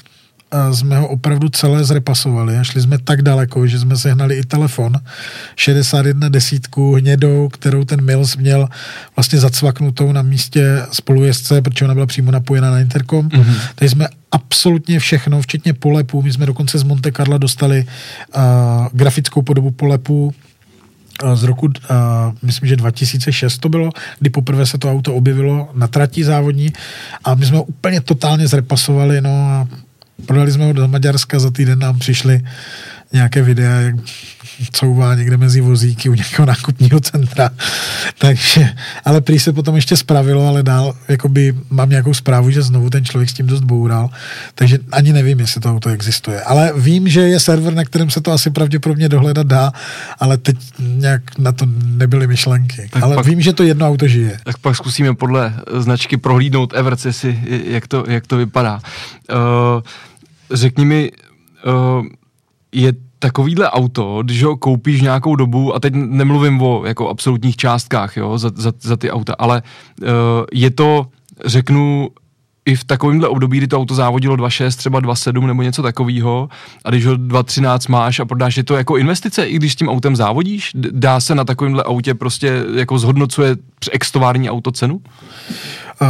[0.72, 4.94] jsme ho opravdu celé zrepasovali a šli jsme tak daleko, že jsme sehnali i telefon
[5.56, 8.68] 61 desítku hnědou, kterou ten Mills měl
[9.16, 13.30] vlastně zacvaknutou na místě spolujezdce, protože ona byla přímo napojena na interkom.
[13.30, 13.56] Mm-hmm.
[13.76, 16.22] Takže jsme absolutně všechno, včetně polepů.
[16.22, 17.86] My jsme dokonce z Monte Carla dostali
[18.36, 18.42] uh,
[18.94, 20.34] grafickou podobu polepů
[21.34, 21.74] z roku, uh,
[22.42, 23.90] myslím, že 2006 to bylo,
[24.20, 26.74] kdy poprvé se to auto objevilo na trati závodní
[27.24, 29.68] a my jsme ho úplně totálně zrepasovali, no a
[30.26, 32.42] Prodali jsme ho do Maďarska, za týden nám přišly
[33.14, 33.96] nějaké videa, jak
[34.72, 37.50] couvá někde mezi vozíky u nějakého nákupního centra.
[38.18, 38.70] Takže,
[39.06, 43.06] ale prý se potom ještě spravilo, ale dál jakoby mám nějakou zprávu, že znovu ten
[43.06, 44.10] člověk s tím dost boural,
[44.56, 46.42] takže ani nevím, jestli to auto existuje.
[46.42, 49.72] Ale vím, že je server, na kterém se to asi pravděpodobně dohledat dá,
[50.20, 52.90] ale teď nějak na to nebyly myšlenky.
[52.92, 54.40] Tak ale pak, vím, že to jedno auto žije.
[54.44, 58.80] Tak pak zkusíme podle značky prohlídnout Everce, si, jak to, jak to vypadá.
[59.32, 59.82] Uh,
[60.52, 61.12] řekni mi,
[61.66, 62.06] uh,
[62.72, 68.18] je takovýhle auto, když ho koupíš nějakou dobu, a teď nemluvím o jako absolutních částkách
[68.18, 69.64] jo, za, za, za ty auta, ale
[70.02, 70.08] uh,
[70.54, 71.08] je to,
[71.46, 72.10] řeknu,
[72.66, 76.50] i v takovémhle období, kdy to auto závodilo 2.6, třeba 2.7 nebo něco takového,
[76.86, 79.90] a když ho 2.13 máš a prodáš, je to jako investice, i když s tím
[79.90, 80.72] autem závodíš?
[80.76, 83.56] Dá se na takovémhle autě prostě jako zhodnocuje
[83.92, 85.02] extovární auto cenu?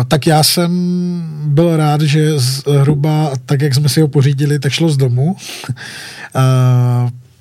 [0.07, 0.71] tak já jsem
[1.45, 5.35] byl rád, že zhruba tak, jak jsme si ho pořídili, tak šlo z domu.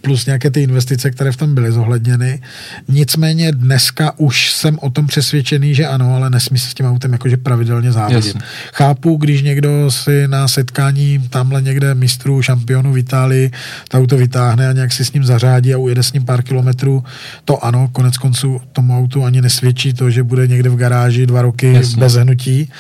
[0.03, 2.43] Plus nějaké ty investice, které v tom byly zohledněny.
[2.89, 7.13] Nicméně dneska už jsem o tom přesvědčený, že ano, ale nesmí se s tím autem
[7.13, 8.25] jakože pravidelně závodit.
[8.25, 8.41] Jasně.
[8.73, 13.51] Chápu, když někdo si na setkání tamhle někde mistrů, šampionu v Itálii
[13.89, 17.05] to auto vytáhne a nějak si s ním zařádí a ujede s ním pár kilometrů,
[17.45, 21.43] to ano, konec konců tomu autu ani nesvědčí to, že bude někde v garáži dva
[21.43, 22.01] roky Jasně.
[22.01, 22.71] bez hnutí,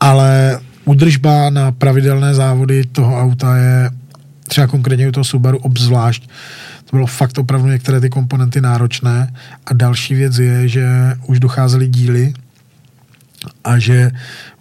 [0.00, 3.90] ale udržba na pravidelné závody toho auta je
[4.48, 6.28] třeba konkrétně u toho Subaru obzvlášť,
[6.84, 9.34] to bylo fakt opravdu některé ty komponenty náročné.
[9.66, 10.88] A další věc je, že
[11.26, 12.34] už docházely díly
[13.64, 14.10] a že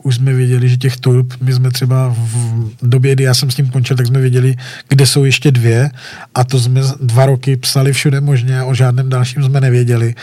[0.03, 3.55] už jsme věděli, že těch turb, my jsme třeba v době, kdy já jsem s
[3.55, 4.55] tím končil, tak jsme věděli,
[4.89, 5.91] kde jsou ještě dvě
[6.35, 10.15] a to jsme dva roky psali všude možně a o žádném dalším jsme nevěděli.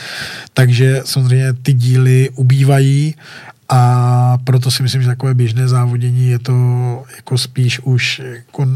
[0.54, 3.14] Takže samozřejmě ty díly ubývají
[3.72, 6.54] a proto si myslím, že takové běžné závodění je to
[7.16, 8.66] jako spíš už jako,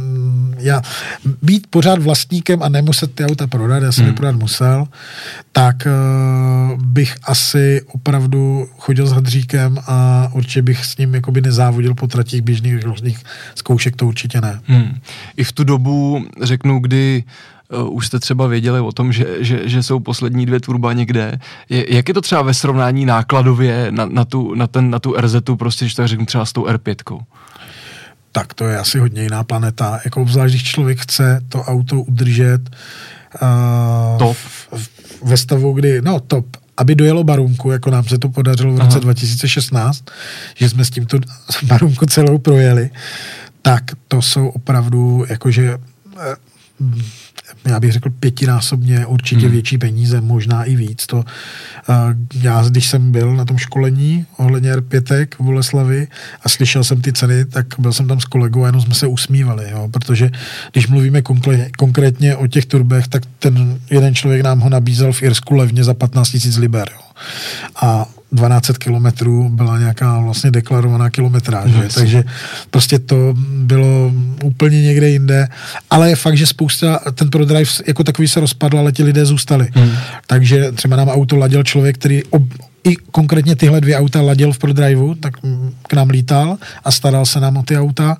[0.59, 0.83] já,
[1.43, 4.13] být pořád vlastníkem a nemuset ty auta prodat, já jsem hmm.
[4.13, 4.87] je prodat musel,
[5.53, 11.95] tak uh, bych asi opravdu chodil s hadříkem a určitě bych s ním jakoby nezávodil
[11.95, 13.19] po tratích běžných různých
[13.55, 14.61] zkoušek, to určitě ne.
[14.67, 14.99] Hmm.
[15.37, 19.69] I v tu dobu, řeknu, kdy uh, už jste třeba věděli o tom, že, že,
[19.69, 21.39] že jsou poslední dvě turba někde.
[21.69, 25.15] Je, jak je to třeba ve srovnání nákladově na, na, tu, na, ten, na tu
[25.21, 27.21] RZ, prostě, že tak řeknu třeba s tou R5?
[28.33, 30.01] Tak to je asi hodně jiná planeta.
[30.05, 32.61] Jako obzvlášť, když člověk chce to auto udržet
[33.43, 34.37] uh, top.
[34.37, 34.91] V,
[35.23, 38.91] ve stavu, kdy, no top, aby dojelo Barunku, jako nám se to podařilo v roce
[38.91, 39.01] Aha.
[39.01, 40.05] 2016,
[40.55, 41.19] že jsme s tímto
[41.63, 42.91] Barunku celou projeli,
[43.63, 45.79] tak to jsou opravdu jakože
[46.21, 46.37] eh,
[47.65, 49.51] já bych řekl pětinásobně určitě hmm.
[49.51, 51.07] větší peníze, možná i víc.
[51.07, 51.25] To, uh,
[52.35, 56.09] já, když jsem byl na tom školení ohledně R5 v Boleslavi
[56.43, 59.07] a slyšel jsem ty ceny, tak byl jsem tam s kolegou a jenom jsme se
[59.07, 60.31] usmívali, jo, protože
[60.73, 65.23] když mluvíme konkrétně, konkrétně o těch turbech, tak ten jeden člověk nám ho nabízel v
[65.23, 66.89] Irsku levně za 15 000 liber.
[66.93, 67.01] Jo.
[67.83, 71.71] A 1200 kilometrů byla nějaká vlastně deklarovaná kilometráž.
[71.73, 72.25] No, takže
[72.71, 74.13] prostě to bylo
[74.45, 75.49] úplně někde jinde.
[75.91, 79.69] Ale je fakt, že spousta, ten ProDrive jako takový se rozpadl, ale ti lidé zůstali.
[79.73, 79.93] Hmm.
[80.27, 82.43] Takže třeba nám auto ladil člověk, který ob,
[82.85, 85.35] i konkrétně tyhle dvě auta ladil v ProDriveu, tak
[85.89, 88.17] k nám lítal a staral se nám o ty auta,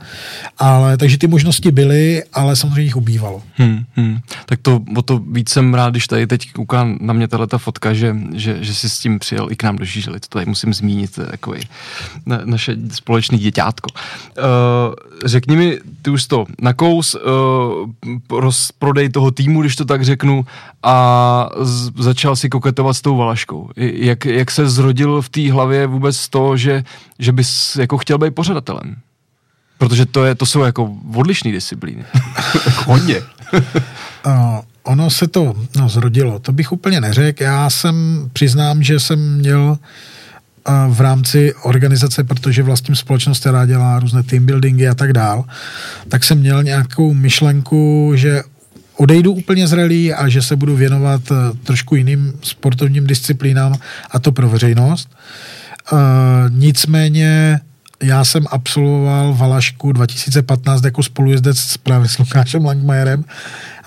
[0.59, 3.43] ale takže ty možnosti byly, ale samozřejmě jich ubývalo.
[3.55, 4.19] Hmm, hmm.
[4.47, 7.59] Tak to o to víc jsem rád, když tady teď kouká na mě tahle ta
[7.59, 10.47] fotka, že, že, že si s tím přijel i k nám do Žížely, to tady
[10.47, 11.61] musím zmínit, takový
[12.27, 13.89] na, naše společný děťátko.
[13.95, 14.45] Uh,
[15.25, 20.47] řekni mi, ty už to nakous, uh, rozprodej toho týmu, když to tak řeknu,
[20.83, 23.71] a z, začal si koketovat s tou Valaškou.
[23.77, 26.85] Jak, jak se zrodil v té hlavě vůbec to, že,
[27.19, 28.97] že bys jako chtěl být pořadatelem?
[29.79, 32.05] Protože to, je, to jsou jako odlišné disciplíny.
[32.87, 33.17] Hodně.
[34.27, 34.33] uh,
[34.83, 36.39] ono se to no, zrodilo.
[36.39, 37.43] To bych úplně neřekl.
[37.43, 39.79] Já jsem, přiznám, že jsem měl
[40.89, 45.45] v rámci organizace, protože vlastním společnost, která dělá různé team buildingy a tak dál,
[46.09, 48.43] tak jsem měl nějakou myšlenku, že
[48.97, 53.75] odejdu úplně z rally a že se budu věnovat eh, trošku jiným sportovním disciplínám
[54.11, 55.09] a to pro veřejnost.
[55.93, 55.99] Uh,
[56.49, 57.61] nicméně
[58.03, 63.25] já jsem absolvoval Valašku 2015 jako spolujezdec právě s Lukášem Langmajerem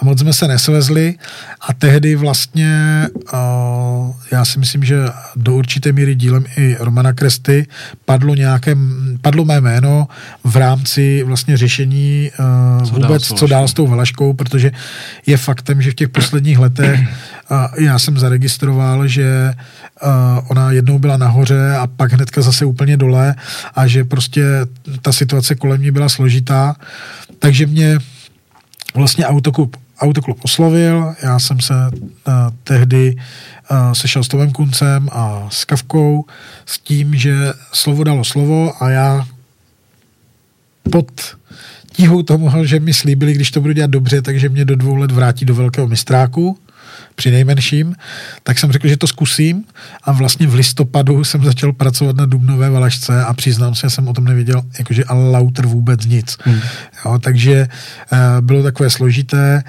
[0.01, 1.15] a moc jsme se nesvezli.
[1.61, 4.97] A tehdy vlastně uh, já si myslím, že
[5.35, 7.67] do určité míry dílem i Romana Kresty
[8.05, 8.75] padlo nějaké,
[9.21, 10.07] padlo mé jméno
[10.43, 12.31] v rámci vlastně řešení
[12.79, 14.71] uh, co vůbec, dál co dál s tou Valaškou, protože
[15.25, 19.53] je faktem, že v těch posledních letech uh, já jsem zaregistroval, že
[20.47, 23.35] ona jednou byla nahoře a pak hnedka zase úplně dole
[23.75, 24.43] a že prostě
[25.01, 26.75] ta situace kolem ní byla složitá,
[27.39, 27.99] takže mě
[28.95, 32.33] vlastně autoklub autoklub oslovil, já jsem se uh,
[32.63, 33.15] tehdy
[33.71, 36.25] uh, sešel s Tomem Kuncem a s Kavkou
[36.65, 39.27] s tím, že slovo dalo slovo a já
[40.91, 41.37] pod
[41.91, 45.11] tíhou tomu, že mi slíbili, když to budu dělat dobře, takže mě do dvou let
[45.11, 46.59] vrátí do velkého mistráku
[47.15, 47.95] při nejmenším,
[48.43, 49.63] tak jsem řekl, že to zkusím
[50.03, 54.07] a vlastně v listopadu jsem začal pracovat na Dubnové Valašce a přiznám se, že jsem
[54.07, 56.37] o tom nevěděl jakože ale lauter vůbec nic.
[56.43, 56.59] Hmm.
[57.05, 57.67] Jo, takže
[58.11, 59.63] uh, bylo takové složité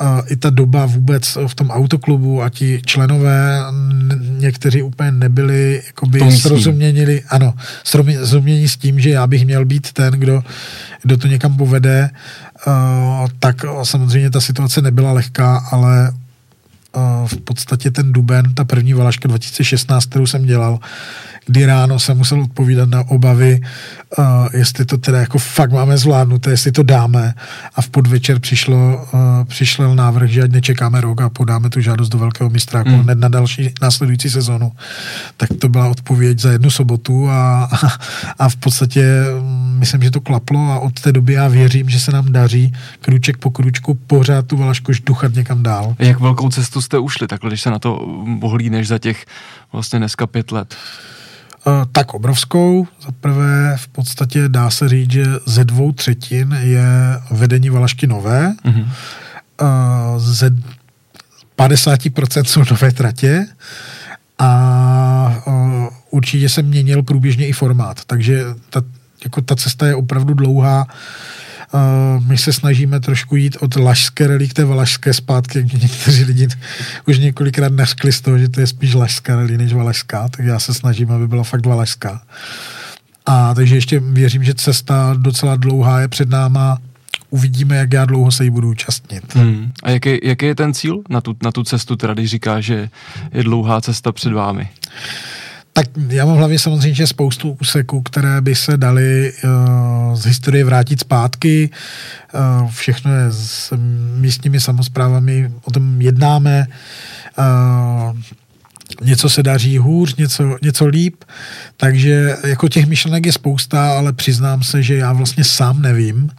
[0.00, 3.60] uh, i ta doba vůbec v tom autoklubu a ti členové
[4.20, 10.14] někteří úplně nebyli jakoby srozuměni, ano, srozuměni s tím, že já bych měl být ten,
[10.14, 10.42] kdo,
[11.02, 12.10] kdo to někam povede,
[12.66, 16.12] uh, tak samozřejmě ta situace nebyla lehká, ale
[17.26, 20.80] v podstatě ten duben, ta první valaška 2016, kterou jsem dělal,
[21.46, 23.60] kdy ráno jsem musel odpovídat na obavy,
[24.18, 27.34] uh, jestli to teda jako fakt máme zvládnuté, jestli to dáme
[27.74, 32.08] a v podvečer přišlo, uh, přišel návrh, že ať nečekáme rok a podáme tu žádost
[32.08, 33.02] do velkého mistra mm.
[33.02, 34.72] hned na další následující sezonu.
[35.36, 37.88] Tak to byla odpověď za jednu sobotu a, a,
[38.38, 39.24] a v podstatě
[39.78, 43.36] myslím, že to klaplo a od té doby já věřím, že se nám daří kruček
[43.36, 45.96] po kručku pořád tu Valašku duchat někam dál.
[45.98, 47.96] Jak velkou cestu jste ušli, takhle když se na to
[48.40, 49.26] ohlídneš za těch
[49.72, 50.76] vlastně dneska pět let?
[51.66, 52.86] Eh, tak obrovskou.
[53.02, 56.86] Za prvé v podstatě dá se říct, že ze dvou třetin je
[57.30, 58.54] vedení Valašky nové.
[58.64, 58.86] Mm-hmm.
[60.16, 60.50] Ze
[61.58, 63.46] 50% jsou nové tratě
[64.38, 68.82] a eh, určitě se měnil průběžně i formát, takže ta,
[69.24, 70.86] jako ta cesta je opravdu dlouhá
[72.26, 76.48] my se snažíme trošku jít od lašské rally k té valašské zpátky, jak někteří lidi
[77.08, 80.58] už několikrát nařkli z toho, že to je spíš lašská rally než valašská, tak já
[80.58, 82.22] se snažím, aby byla fakt valašská.
[83.26, 86.78] A takže ještě věřím, že cesta docela dlouhá je před náma.
[87.30, 89.34] Uvidíme, jak já dlouho se jí budu účastnit.
[89.34, 89.72] Hmm.
[89.82, 92.90] A jaký, jaký je ten cíl na tu, na tu cestu, teda když říká, že
[93.32, 94.68] je dlouhá cesta před vámi?
[95.78, 100.64] Tak já mám v hlavě samozřejmě spoustu úseků, které by se daly uh, z historie
[100.64, 101.70] vrátit zpátky.
[102.62, 103.76] Uh, všechno je s
[104.16, 106.66] místními samozprávami, o tom jednáme.
[107.38, 108.16] Uh,
[109.02, 111.24] něco se daří hůř, něco, něco líp,
[111.76, 116.30] takže jako těch myšlenek je spousta, ale přiznám se, že já vlastně sám nevím.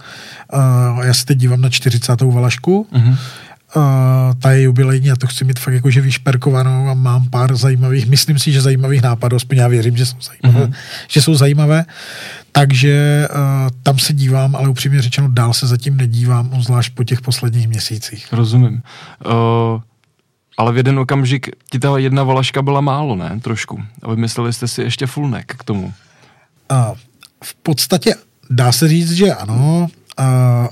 [0.54, 2.22] Uh, já se teď dívám na 40.
[2.22, 3.18] valašku, uh-huh
[3.76, 3.84] Uh,
[4.40, 8.40] ta je jubilejní a to chci mít fakt jakože vyšperkovanou a mám pár zajímavých, myslím
[8.40, 10.74] si, že zajímavých nápadů, aspoň já věřím, že jsou zajímavé, mm-hmm.
[11.08, 11.86] že jsou zajímavé.
[12.52, 13.38] Takže uh,
[13.84, 18.34] tam se dívám, ale upřímně řečeno dál se zatím nedívám, zvlášť po těch posledních měsících.
[18.34, 18.82] Rozumím.
[19.26, 19.32] Uh,
[20.58, 23.40] ale v jeden okamžik ti ta jedna valaška byla málo, ne?
[23.42, 23.84] Trošku.
[24.04, 25.94] A vymysleli jste si ještě fullneck k tomu.
[26.72, 26.98] Uh,
[27.44, 28.16] v podstatě
[28.50, 29.88] dá se říct, že ano.
[30.20, 30.68] Uh,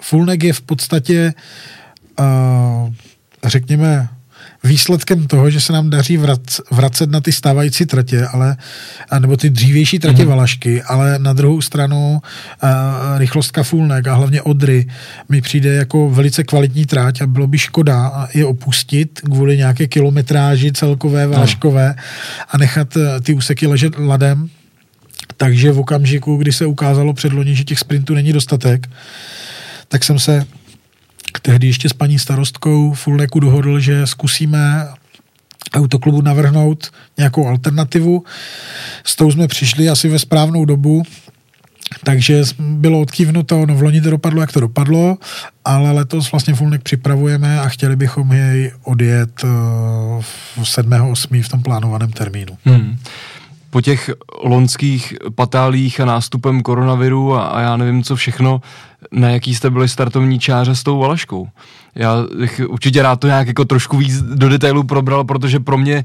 [0.00, 1.42] fullneck je v podstatě uh,
[3.44, 4.08] řekněme,
[4.64, 8.56] výsledkem toho, že se nám daří vrac, vracet na ty stávající tratě, ale,
[9.18, 10.28] nebo ty dřívější tratě mm-hmm.
[10.28, 12.22] Valašky, ale na druhou stranu
[12.62, 12.68] uh,
[13.18, 14.86] rychlostka Fulnek a hlavně Odry
[15.28, 20.72] mi přijde jako velice kvalitní trať a bylo by škoda je opustit kvůli nějaké kilometráži
[20.72, 22.02] celkové Valaškové no.
[22.50, 24.48] a nechat uh, ty úseky ležet ladem.
[25.36, 28.90] Takže v okamžiku, kdy se ukázalo předloni, že těch sprintů není dostatek,
[29.88, 30.46] tak jsem se
[31.38, 34.88] tehdy ještě s paní starostkou Fulneku dohodl, že zkusíme
[35.72, 38.24] autoklubu navrhnout nějakou alternativu.
[39.04, 41.02] S tou jsme přišli asi ve správnou dobu,
[42.04, 45.18] takže bylo odkývnuto, no v loni to dopadlo, jak to dopadlo,
[45.64, 49.42] ale letos vlastně Fulnek připravujeme a chtěli bychom jej odjet
[50.20, 51.42] v 7.8.
[51.42, 52.58] v tom plánovaném termínu.
[52.64, 52.98] Hmm
[53.70, 54.10] po těch
[54.42, 58.60] lonských patálích a nástupem koronaviru a, a já nevím co všechno,
[59.12, 61.48] na jaký jste byli startovní čáře s tou Valaškou.
[61.94, 66.04] Já bych určitě rád to nějak jako trošku víc do detailu probral, protože pro mě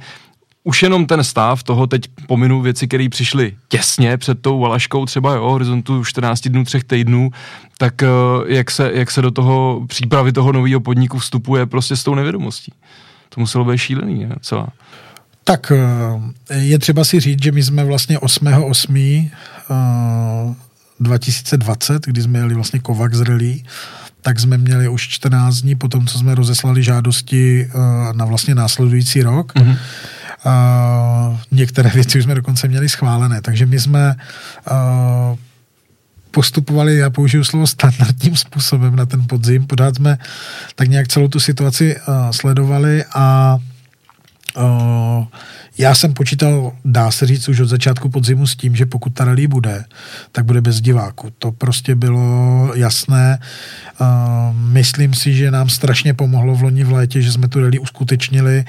[0.64, 5.34] už jenom ten stav toho, teď pominu věci, které přišly těsně před tou Valaškou, třeba
[5.34, 7.32] jo, horizontu 14 dnů, třech týdnů,
[7.78, 8.08] tak eh,
[8.46, 12.74] jak se, jak se do toho přípravy toho nového podniku vstupuje prostě s tou nevědomostí.
[13.30, 14.36] To muselo být šílený, ne?
[14.42, 14.68] celá.
[15.48, 15.72] Tak
[16.50, 20.56] eh, je třeba si říct, že my jsme vlastně 8.8.
[21.00, 23.64] 2020, kdy jsme jeli vlastně Kovac Rally,
[24.22, 27.74] tak jsme měli už 14 dní po tom, co jsme rozeslali žádosti eh,
[28.14, 29.56] na vlastně následující rok.
[29.56, 29.78] Mm-hmm.
[30.46, 34.16] Uh, některé věci už jsme dokonce měli schválené, takže my jsme
[34.72, 35.38] uh,
[36.32, 40.18] postupovali, já použiju slovo standardním způsobem na ten podzim, pořád jsme
[40.76, 43.62] tak nějak celou tu situaci uh, sledovali a uh,
[45.78, 49.26] já jsem počítal, dá se říct, už od začátku podzimu s tím, že pokud ta
[49.26, 49.86] rally bude,
[50.32, 51.30] tak bude bez diváku.
[51.40, 53.40] To prostě bylo jasné.
[54.02, 54.08] Uh,
[54.56, 58.66] myslím si, že nám strašně pomohlo v loni v létě, že jsme tu rally uskutečnili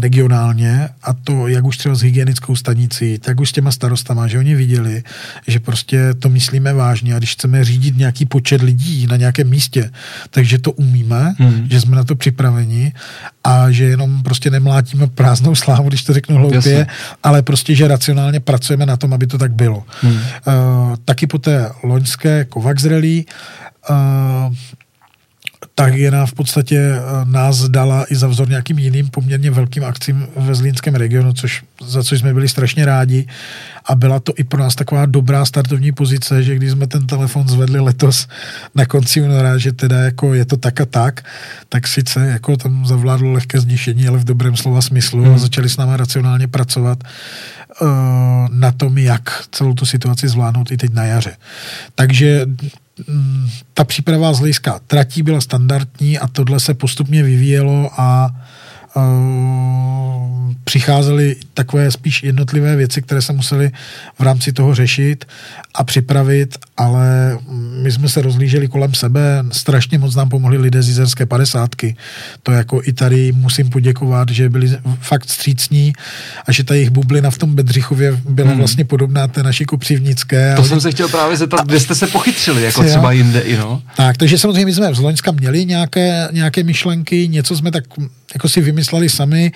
[0.00, 4.38] regionálně a to jak už třeba s hygienickou stanicí, tak už s těma starostama, že
[4.38, 5.02] oni viděli,
[5.46, 9.90] že prostě to myslíme vážně a když chceme řídit nějaký počet lidí na nějakém místě,
[10.30, 11.66] takže to umíme, hmm.
[11.70, 12.92] že jsme na to připraveni
[13.44, 16.86] a že jenom prostě nemlátíme prázdnou slávu, když to řeknu hloupě, Jasně.
[17.22, 19.84] ale prostě, že racionálně pracujeme na tom, aby to tak bylo.
[20.00, 20.12] Hmm.
[20.12, 23.24] Uh, taky po té loňské Kovacs Rally
[23.90, 23.96] uh,
[25.74, 30.26] tak Jena v podstatě eh, nás dala i za vzor nějakým jiným poměrně velkým akcím
[30.36, 33.26] ve Zlínském regionu, což, za což jsme byli strašně rádi.
[33.84, 37.48] A byla to i pro nás taková dobrá startovní pozice, že když jsme ten telefon
[37.48, 38.28] zvedli letos
[38.74, 41.24] na konci února, že teda jako je to tak a tak,
[41.68, 45.34] tak sice jako tam zavládlo lehké znišení, ale v dobrém slova smyslu hmm.
[45.34, 46.98] a začali s námi racionálně pracovat
[47.80, 47.88] uh,
[48.50, 51.36] na tom, jak celou tu situaci zvládnout i teď na jaře.
[51.94, 52.46] Takže
[53.74, 58.30] ta příprava z hlediska tratí byla standardní a tohle se postupně vyvíjelo a
[60.68, 63.70] přicházely takové spíš jednotlivé věci, které se museli
[64.18, 65.24] v rámci toho řešit
[65.74, 67.38] a připravit, ale
[67.82, 71.96] my jsme se rozlíželi kolem sebe, strašně moc nám pomohli lidé z Jizerské padesátky.
[72.42, 75.92] To jako i tady musím poděkovat, že byli fakt střícní
[76.46, 78.58] a že ta jejich bublina v tom Bedřichově byla hmm.
[78.58, 80.54] vlastně podobná té naší kopřivnické.
[80.56, 83.82] To jsem se chtěl právě zeptat, kde jste se pochytřili, jako třeba jinde i no?
[83.96, 87.84] Tak, takže samozřejmě my jsme z Loňska měli nějaké, nějaké myšlenky, něco jsme tak
[88.34, 89.52] jako si vymysleli sami.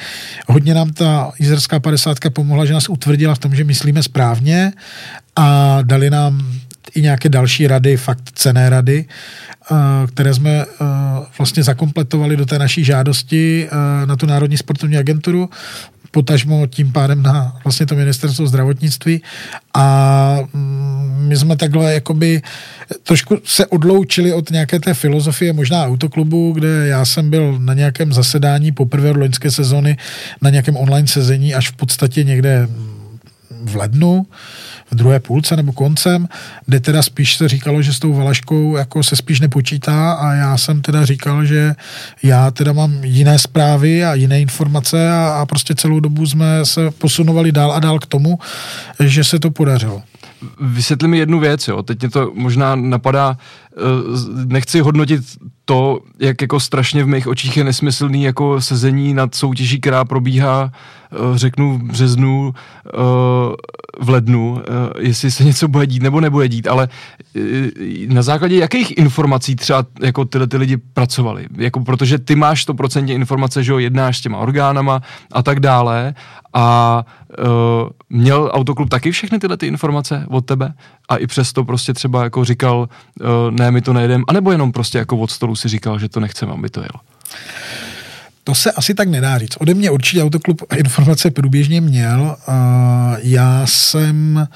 [0.49, 4.73] Hodně nám ta Jizerská padesátka pomohla, že nás utvrdila v tom, že myslíme správně
[5.37, 6.53] a dali nám
[6.95, 9.75] i nějaké další rady, fakt cené rady, eh,
[10.07, 10.67] které jsme eh,
[11.39, 15.51] vlastně zakompletovali do té naší žádosti eh, na tu Národní sportovní agenturu
[16.13, 19.23] potažmo tím pádem na vlastně to ministerstvo zdravotnictví.
[19.75, 22.43] A mm, my jsme takhle jakoby
[23.03, 28.13] trošku se odloučili od nějaké té filozofie možná autoklubu, kde já jsem byl na nějakém
[28.13, 29.97] zasedání poprvé od loňské sezony
[30.43, 32.69] na nějakém online sezení až v podstatě někde
[33.65, 34.27] v lednu,
[34.93, 36.29] v druhé půlce nebo koncem,
[36.67, 40.57] kde teda spíš se říkalo, že s tou Valaškou jako se spíš nepočítá a já
[40.57, 41.75] jsem teda říkal, že
[42.23, 46.91] já teda mám jiné zprávy a jiné informace a, a prostě celou dobu jsme se
[46.91, 48.39] posunovali dál a dál k tomu,
[49.01, 50.03] že se to podařilo.
[50.61, 51.83] Vysvětli mi jednu věc, jo.
[51.83, 53.37] Teď mě to možná napadá,
[54.47, 55.21] nechci hodnotit
[55.65, 60.73] to, jak jako strašně v mých očích je nesmyslný jako sezení nad soutěží, která probíhá,
[60.73, 62.55] eh, řeknu v březnu,
[62.87, 62.91] eh,
[64.01, 64.63] v lednu,
[64.99, 66.89] jestli se něco bude dít nebo nebude dít, ale
[68.09, 71.47] na základě jakých informací třeba jako tyhle ty lidi pracovali?
[71.57, 75.01] Jako protože ty máš 100% informace, že jo, jednáš s těma orgánama
[75.33, 76.15] a tak dále
[76.55, 77.05] a
[78.11, 80.75] měl autoklub taky všechny tyhle ty informace od tebe
[81.09, 82.89] a i přesto prostě třeba jako říkal,
[83.63, 86.53] ne, my to nejedem, anebo jenom prostě jako od stolu si říkal, že to nechceme,
[86.53, 87.01] aby to jelo.
[88.45, 89.57] To se asi tak nedá říct.
[89.61, 92.37] Ode mě určitě autoklub informace průběžně měl.
[93.23, 94.49] Já jsem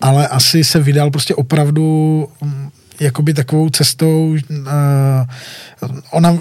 [0.00, 2.70] ale asi se vydal prostě opravdu mm,
[3.00, 4.66] jakoby takovou cestou, uh,
[6.10, 6.38] ona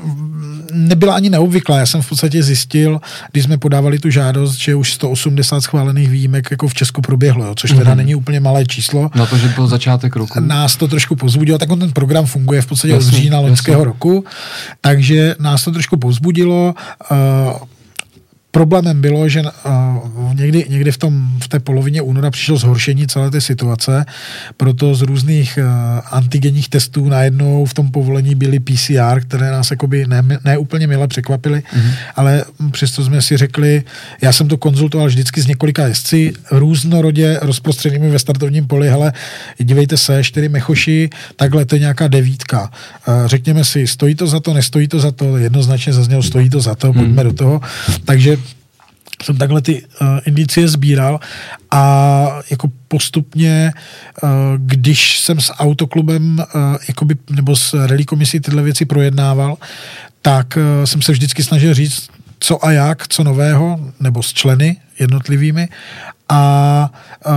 [0.74, 1.78] nebyla ani neobvyklá.
[1.78, 6.52] Já jsem v podstatě zjistil, když jsme podávali tu žádost, že už 180 schválených výjimek
[6.52, 7.96] jako v Česku proběhlo, jo, což teda mm-hmm.
[7.96, 9.12] není úplně malé číslo.
[9.16, 10.40] Na to, že byl začátek roku.
[10.40, 13.84] Nás to trošku pozbudilo, tak on ten program funguje v podstatě jasný, od října loňského
[13.84, 14.26] roku,
[14.82, 16.76] takže nás to trošku pozbudilo.
[17.12, 17.18] Uh,
[18.52, 23.32] Problémem bylo, že uh, někdy, někdy v, tom, v té polovině února přišlo zhoršení celé
[23.32, 24.06] té situace,
[24.58, 25.66] proto z různých uh,
[26.12, 31.08] antigenních testů najednou v tom povolení byly PCR, které nás jakoby ne, ne úplně milé
[31.08, 31.92] překvapily, mm-hmm.
[32.16, 33.84] ale přesto jsme si řekli,
[34.22, 39.14] já jsem to konzultoval vždycky s několika jezdci, různorodě rozprostřenými ve startovním poli, hele,
[39.60, 42.72] dívejte se, čtyři mechoši, takhle to je nějaká devítka.
[43.08, 46.62] Uh, řekněme si, stojí to za to, nestojí to za to, jednoznačně zaznělo, stojí to
[46.62, 47.24] za to, pojďme mm-hmm.
[47.24, 47.62] do toho.
[48.06, 48.41] Takže
[49.24, 51.20] jsem takhle ty uh, indicie sbíral
[51.72, 53.74] a jako postupně,
[54.24, 59.58] uh, když jsem s autoklubem uh, jakoby, nebo s rally komisí tyhle věci projednával,
[60.22, 62.08] tak uh, jsem se vždycky snažil říct,
[62.40, 65.70] co a jak, co nového, nebo s členy jednotlivými
[66.30, 66.92] a
[67.26, 67.34] uh,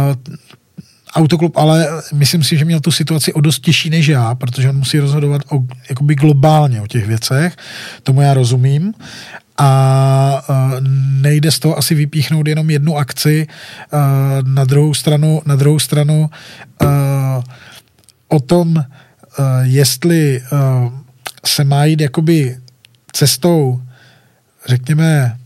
[1.15, 4.77] Autoklub ale myslím si, že měl tu situaci o dost těžší než já, protože on
[4.77, 5.59] musí rozhodovat o,
[5.91, 7.57] jakoby globálně o těch věcech.
[8.03, 8.95] Tomu já rozumím
[9.59, 10.43] a
[11.21, 13.47] nejde z toho asi vypíchnout jenom jednu akci.
[14.47, 16.31] Na druhou stranu, na druhou stranu
[18.29, 18.85] o tom,
[19.63, 20.43] jestli
[21.47, 22.57] se má jít jakoby
[23.13, 23.83] cestou,
[24.67, 25.37] řekněme,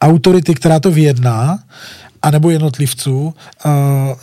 [0.00, 1.58] autority, která to vyjedná,
[2.22, 3.34] anebo jednotlivců.
[3.64, 3.72] Uh,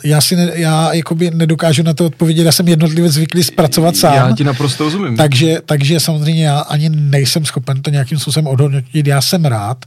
[0.04, 4.14] já si ne, já jakoby nedokážu na to odpovědět, já jsem jednotlivec zvyklý zpracovat sám.
[4.14, 5.16] Já ti naprosto rozumím.
[5.16, 9.06] Takže, takže samozřejmě já ani nejsem schopen to nějakým způsobem odhodnotit.
[9.06, 9.84] Já jsem rád,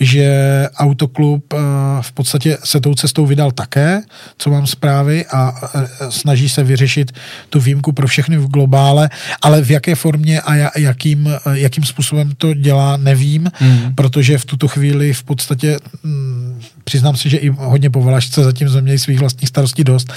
[0.00, 0.32] že
[0.76, 1.60] autoklub uh,
[2.00, 4.02] v podstatě se tou cestou vydal také,
[4.38, 7.12] co mám zprávy a uh, snaží se vyřešit
[7.50, 9.10] tu výjimku pro všechny v globále,
[9.42, 13.94] ale v jaké formě a jakým, jakým způsobem to dělá, nevím, mm.
[13.94, 18.68] protože v tuto chvíli v podstatě mm, přiznám si, že i hodně po Valašce zatím
[18.68, 20.12] jsme měli svých vlastních starostí dost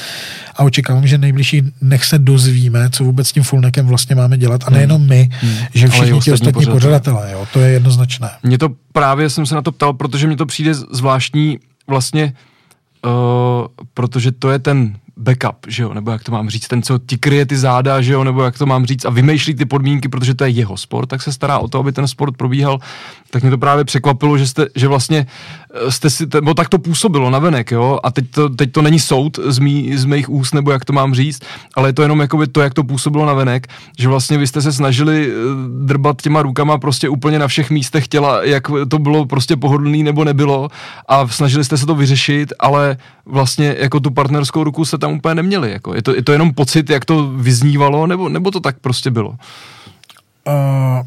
[0.56, 4.62] a očekávám, že nejbližší nech se dozvíme, co vůbec s tím fullnekem vlastně máme dělat
[4.68, 5.56] a nejenom my, hmm.
[5.74, 8.30] že všichni ti ostatní pořadatelé, jo, to je jednoznačné.
[8.44, 12.34] Mně to právě jsem se na to ptal, protože mi to přijde zvláštní vlastně,
[13.06, 13.12] uh,
[13.94, 17.18] protože to je ten backup, že jo, nebo jak to mám říct, ten, co ti
[17.18, 19.06] kryje ty záda, že jo, nebo jak to mám říct?
[19.06, 21.92] A vymýšlí ty podmínky, protože to je jeho sport, tak se stará o to, aby
[21.92, 22.80] ten sport probíhal,
[23.30, 25.28] tak mě to právě překvapilo, že, jste, že vlastně
[25.74, 28.82] eh, jste si, nebo tak to působilo na venek, jo, a teď to, teď to
[28.82, 31.42] není soud z, mý, z mých úst, nebo jak to mám říct,
[31.76, 33.68] ale je to jenom jakoby to, jak to působilo na venek,
[34.00, 35.34] že vlastně vy jste se snažili eh,
[35.86, 40.24] drbat těma rukama prostě úplně na všech místech těla, jak to bylo prostě pohodlný nebo
[40.24, 40.70] nebylo
[41.08, 45.36] a snažili jste se to vyřešit, ale vlastně jako tu partnerskou ruku se tam úplně
[45.36, 48.80] neměli, jako je to, je to jenom pocit, jak to vyznívalo, nebo, nebo to tak
[48.80, 49.30] prostě bylo?
[50.48, 51.06] Uh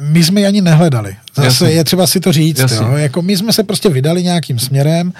[0.00, 1.16] my jsme ji ani nehledali.
[1.36, 1.70] Zase Jasně.
[1.70, 2.58] je třeba si to říct.
[2.58, 2.92] Jo?
[2.92, 5.12] Jako my jsme se prostě vydali nějakým směrem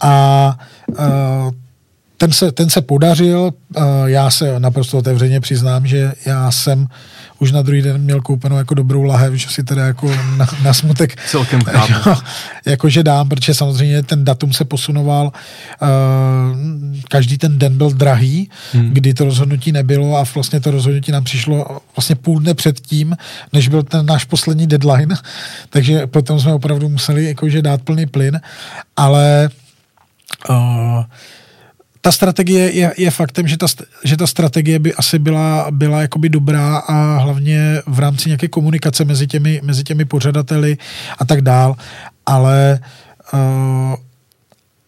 [0.00, 0.58] a
[0.88, 0.96] uh,
[2.16, 3.40] ten se, ten se podařil.
[3.76, 6.86] Uh, já se naprosto otevřeně přiznám, že já jsem
[7.38, 10.74] už na druhý den měl koupenou jako dobrou lahev, že si teda jako na, na
[10.74, 12.20] smutek celkem chápu.
[12.66, 15.32] jakože dám, protože samozřejmě ten datum se posunoval,
[15.82, 15.88] uh,
[17.08, 18.90] každý ten den byl drahý, hmm.
[18.90, 23.16] kdy to rozhodnutí nebylo a vlastně to rozhodnutí nám přišlo vlastně půl dne před tím,
[23.52, 25.16] než byl ten náš poslední deadline,
[25.70, 28.40] takže potom jsme opravdu museli jakože dát plný plyn,
[28.96, 29.50] ale
[30.50, 31.04] uh,
[32.00, 33.66] ta strategie je, je faktem, že ta,
[34.04, 39.04] že ta strategie by asi byla, byla jakoby dobrá a hlavně v rámci nějaké komunikace
[39.04, 40.76] mezi těmi, mezi těmi pořadateli
[41.18, 41.76] a tak dál,
[42.26, 42.80] ale
[43.32, 43.94] uh,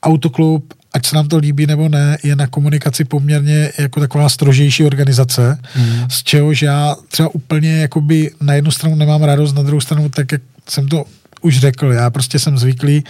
[0.03, 4.85] autoklub ať se nám to líbí nebo ne, je na komunikaci poměrně jako taková strožejší
[4.85, 6.11] organizace, mm.
[6.11, 10.33] z čehož já třeba úplně jakoby na jednu stranu nemám radost, na druhou stranu tak,
[10.33, 11.05] jak jsem to
[11.41, 13.05] už řekl, já prostě jsem zvyklý,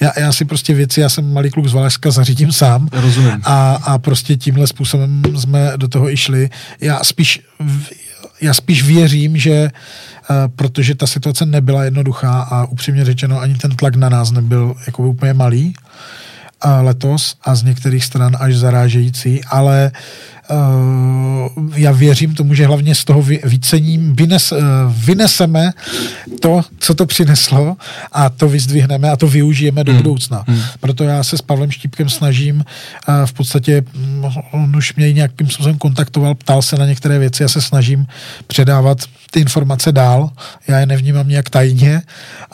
[0.00, 2.88] já, já si prostě věci, já jsem malý kluk z Valašska, zařídím sám.
[2.92, 3.40] Rozumím.
[3.44, 6.50] A, a prostě tímhle způsobem jsme do toho i šli.
[6.80, 7.40] Já spíš,
[8.40, 9.70] já spíš věřím, že
[10.30, 14.74] uh, protože ta situace nebyla jednoduchá a upřímně řečeno ani ten tlak na nás nebyl
[14.86, 15.74] jako úplně malý,
[16.64, 20.00] uh, letos a z některých stran až zarážející, ale uh,
[20.41, 20.41] Eh,
[21.74, 24.56] já věřím tomu, že hlavně z toho vícením vynes, eh,
[24.88, 25.72] vyneseme
[26.40, 27.76] to, co to přineslo
[28.12, 30.02] a to vyzdvihneme a to využijeme do hmm.
[30.02, 30.44] budoucna.
[30.46, 30.60] Hmm.
[30.80, 35.50] Proto já se s Pavlem Štípkem snažím eh, v podstatě, mm, on už mě nějakým
[35.50, 38.06] způsobem kontaktoval, ptal se na některé věci, já se snažím
[38.46, 38.98] předávat
[39.30, 40.30] ty informace dál,
[40.68, 42.02] já je nevnímám nějak tajně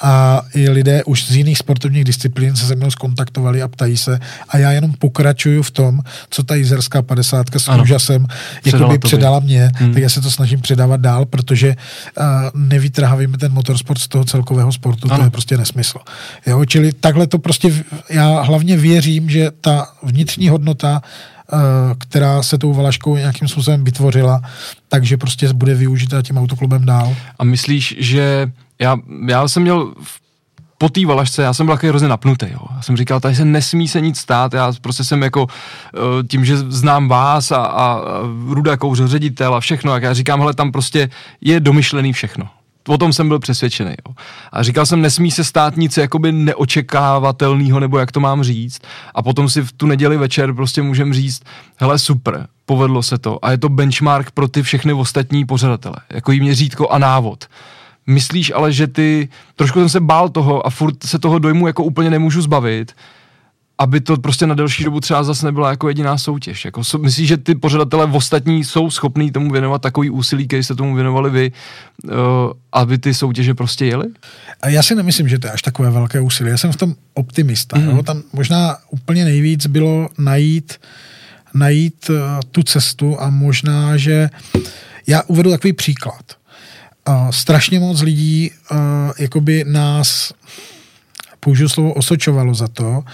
[0.03, 4.21] a i lidé už z jiných sportovních disciplín se se mnou skontaktovali a ptají se
[4.49, 8.27] a já jenom pokračuju v tom, co ta jizerská padesátka s úžasem
[8.65, 9.93] jakoby předala mě, hmm.
[9.93, 12.25] tak já se to snažím předávat dál, protože uh,
[12.55, 15.19] nevytrhávíme ten motorsport z toho celkového sportu, ano.
[15.19, 15.99] to je prostě nesmysl.
[16.47, 21.01] Jo, čili takhle to prostě, já hlavně věřím, že ta vnitřní hodnota
[21.99, 24.41] která se tou Valaškou nějakým způsobem vytvořila,
[24.89, 27.17] takže prostě bude využita tím autoklubem dál.
[27.39, 28.97] A myslíš, že já,
[29.29, 30.21] já jsem měl v
[30.79, 32.61] po té valašce, já jsem byl takový hrozně napnutý, jo.
[32.77, 35.47] Já jsem říkal, tady se nesmí se nic stát, já prostě jsem jako
[35.95, 35.99] eh,
[36.29, 38.01] tím, že znám vás a, a
[38.49, 41.11] Ruda Kouřo, ředitel a všechno, jak já říkám, hele, tam prostě
[41.41, 42.49] je domyšlený všechno.
[42.89, 43.91] O tom jsem byl přesvědčený.
[43.91, 44.15] Jo.
[44.53, 48.83] A říkal jsem, nesmí se stát nic jakoby neočekávatelného, nebo jak to mám říct.
[49.15, 51.43] A potom si v tu neděli večer prostě můžem říct,
[51.77, 53.45] hele super, povedlo se to.
[53.45, 55.97] A je to benchmark pro ty všechny ostatní pořadatele.
[56.11, 57.45] Jako jí měřítko a návod.
[58.09, 61.85] Myslíš ale, že ty, trošku jsem se bál toho a furt se toho dojmu jako
[61.85, 62.93] úplně nemůžu zbavit,
[63.79, 66.65] aby to prostě na delší dobu třeba zase nebyla jako jediná soutěž.
[66.65, 70.75] Jako, myslíš, že ty pořadatelé v ostatní jsou schopní tomu věnovat takový úsilí, který jste
[70.75, 71.53] tomu věnovali vy,
[72.05, 72.13] uh,
[72.73, 74.07] aby ty soutěže prostě jeli?
[74.61, 76.51] A já si nemyslím, že to je až takové velké úsilí.
[76.51, 77.79] Já jsem v tom optimista.
[77.79, 77.89] Mm.
[77.89, 78.03] Jo?
[78.03, 80.81] Tam možná úplně nejvíc bylo najít,
[81.55, 82.17] najít uh,
[82.53, 84.31] tu cestu a možná, že
[85.07, 86.38] já uvedu takový příklad.
[87.09, 88.79] Uh, strašně moc lidí uh,
[89.19, 90.33] jakoby nás
[91.41, 93.05] použiju slovo osočovalo za to,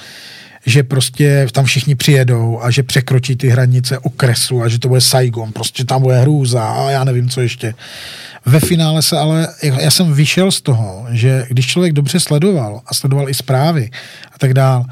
[0.66, 5.00] že prostě tam všichni přijedou a že překročí ty hranice okresu a že to bude
[5.00, 7.74] Saigon, prostě tam bude hrůza a já nevím, co ještě.
[8.46, 12.94] Ve finále se ale, já jsem vyšel z toho, že když člověk dobře sledoval a
[12.94, 13.90] sledoval i zprávy
[14.32, 14.84] a tak dál,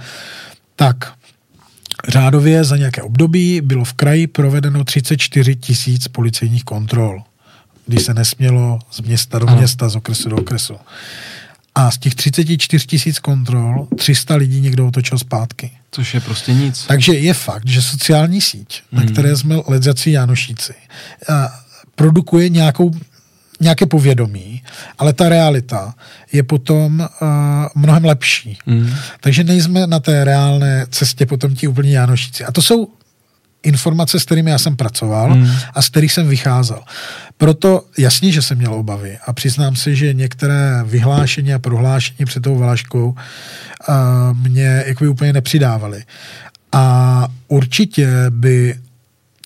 [0.76, 1.12] tak
[2.08, 7.22] řádově za nějaké období bylo v kraji provedeno 34 tisíc policejních kontrol,
[7.86, 10.76] když se nesmělo z města do města, z okresu do okresu.
[11.74, 15.70] A z těch 34 tisíc kontrol 300 lidí někdo otočil zpátky.
[15.90, 16.84] Což je prostě nic.
[16.86, 18.98] Takže je fakt, že sociální síť, mm.
[18.98, 19.12] na hmm.
[19.12, 20.74] které jsme ledzací Janošíci,
[21.94, 22.90] produkuje nějakou
[23.60, 24.62] nějaké povědomí,
[24.98, 25.94] ale ta realita
[26.32, 27.28] je potom uh,
[27.74, 28.58] mnohem lepší.
[28.66, 28.94] Mm.
[29.20, 32.44] Takže nejsme na té reálné cestě potom ti úplně Jánošíci.
[32.44, 32.88] A to jsou
[33.62, 35.50] informace, s kterými já jsem pracoval mm.
[35.74, 36.82] a z kterých jsem vycházel.
[37.36, 42.42] Proto jasně, že jsem měl obavy a přiznám si, že některé vyhlášení a prohlášení před
[42.42, 43.14] tou Valaškou uh,
[44.36, 46.04] mě jako úplně nepřidávaly.
[46.72, 48.74] A určitě by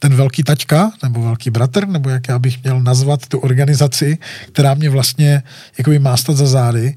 [0.00, 4.18] ten velký taťka, nebo velký bratr, nebo jak já bych měl nazvat tu organizaci,
[4.52, 5.42] která mě vlastně
[5.78, 6.96] jakoby mástat za zády,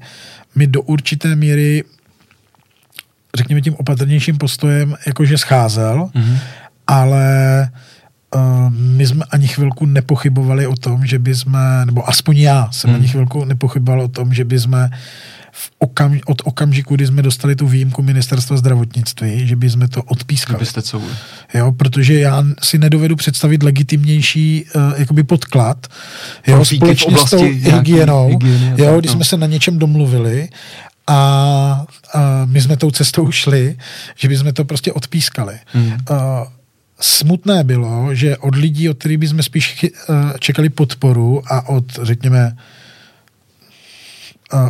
[0.54, 1.84] mi do určité míry
[3.36, 6.38] řekněme tím opatrnějším postojem jakože scházel, mm-hmm.
[6.86, 7.68] ale
[8.68, 12.96] my jsme ani chvilku nepochybovali o tom, že by jsme, nebo aspoň já jsem mm.
[12.96, 14.90] ani chvilku nepochyboval o tom, že by jsme
[15.52, 20.02] v okam, od okamžiku, kdy jsme dostali tu výjimku ministerstva zdravotnictví, že by jsme to
[20.02, 20.58] odpískali.
[20.58, 21.02] Byste co?
[21.54, 25.86] Jo, protože já si nedovedu představit legitimnější uh, jakoby podklad,
[26.46, 29.14] jo, Profíky společně s tou hygienou, hygieny, jo, když no.
[29.14, 30.48] jsme se na něčem domluvili
[31.06, 31.14] a,
[32.14, 33.76] a my jsme tou cestou šli,
[34.16, 35.58] že by jsme to prostě odpískali.
[35.72, 35.92] Hmm.
[36.10, 36.16] Uh,
[37.00, 42.56] smutné bylo, že od lidí, od kterých bychom spíš uh, čekali podporu a od, řekněme,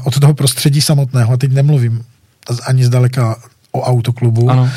[0.05, 2.05] od toho prostředí samotného, a teď nemluvím
[2.67, 3.37] ani zdaleka
[3.73, 4.71] o autoklubu, ano.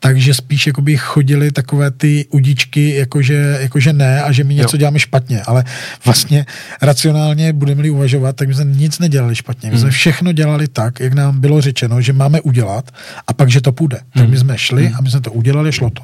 [0.00, 4.78] takže spíš jakoby chodili takové ty udičky, jakože, jakože ne a že my něco jo.
[4.78, 5.64] děláme špatně, ale
[6.04, 6.46] vlastně
[6.82, 9.70] racionálně budeme-li uvažovat, tak my jsme nic nedělali špatně.
[9.70, 9.80] My hmm.
[9.80, 12.90] jsme všechno dělali tak, jak nám bylo řečeno, že máme udělat
[13.26, 13.96] a pak, že to půjde.
[13.96, 14.24] Hmm.
[14.24, 14.96] Tak my jsme šli hmm.
[14.96, 16.02] a my jsme to udělali, šlo to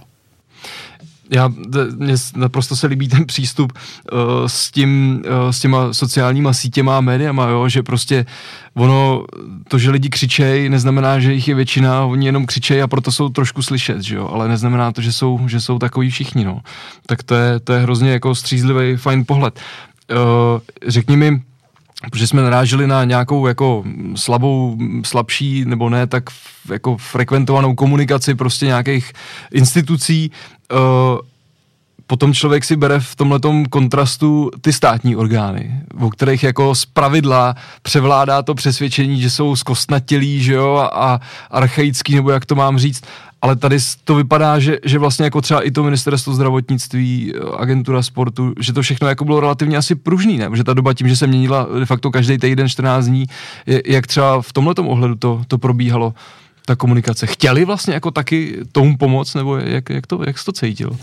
[1.34, 1.50] já,
[1.96, 7.00] mně naprosto se líbí ten přístup uh, s, tím, uh, s těma sociálníma sítěma a
[7.00, 8.26] médiama, jo, že prostě
[8.74, 9.24] ono,
[9.68, 13.28] to, že lidi křičejí, neznamená, že jich je většina, oni jenom křičejí a proto jsou
[13.28, 16.60] trošku slyšet, že jo, ale neznamená to, že jsou, že jsou takový všichni, no.
[17.06, 19.60] Tak to je, to je hrozně jako střízlivý, fajn pohled.
[20.10, 21.42] Uh, řekni mi,
[22.10, 23.84] protože jsme naráželi na nějakou jako
[24.16, 26.24] slabou, slabší nebo ne tak
[26.70, 29.12] jako frekventovanou komunikaci prostě nějakých
[29.52, 30.30] institucí,
[30.72, 30.78] uh,
[32.06, 37.54] potom člověk si bere v tomhletom kontrastu ty státní orgány, o kterých jako z pravidla
[37.82, 43.04] převládá to přesvědčení, že jsou zkostnatělí, že jo, a archaický, nebo jak to mám říct,
[43.44, 48.52] ale tady to vypadá, že, že vlastně jako třeba i to ministerstvo zdravotnictví, agentura sportu,
[48.60, 50.48] že to všechno jako bylo relativně asi pružný, ne?
[50.54, 53.26] Že ta doba tím, že se měnila de facto každý týden 14 dní,
[53.86, 56.14] jak třeba v tomhle ohledu to, to probíhalo
[56.66, 57.26] ta komunikace.
[57.26, 60.90] Chtěli vlastně jako taky tomu pomoct, nebo jak, jak, to, jak jsi to cítil?
[60.90, 60.98] Uh,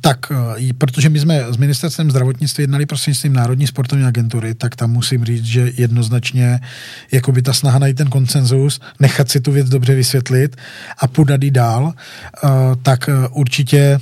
[0.00, 0.36] tak, uh,
[0.78, 5.44] protože my jsme s ministerstvem zdravotnictví jednali prostřednictvím Národní sportovní agentury, tak tam musím říct,
[5.44, 6.60] že jednoznačně
[7.12, 10.56] jako by ta snaha najít ten koncenzus, nechat si tu věc dobře vysvětlit
[10.98, 12.50] a podat ji dál, uh,
[12.82, 14.00] tak uh, určitě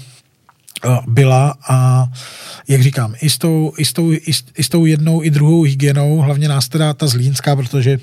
[1.07, 2.09] byla a
[2.69, 5.31] jak říkám, i s tou, i s tou, i s, i s tou jednou i
[5.31, 7.99] druhou hygienou, hlavně nás teda ta zlínská, protože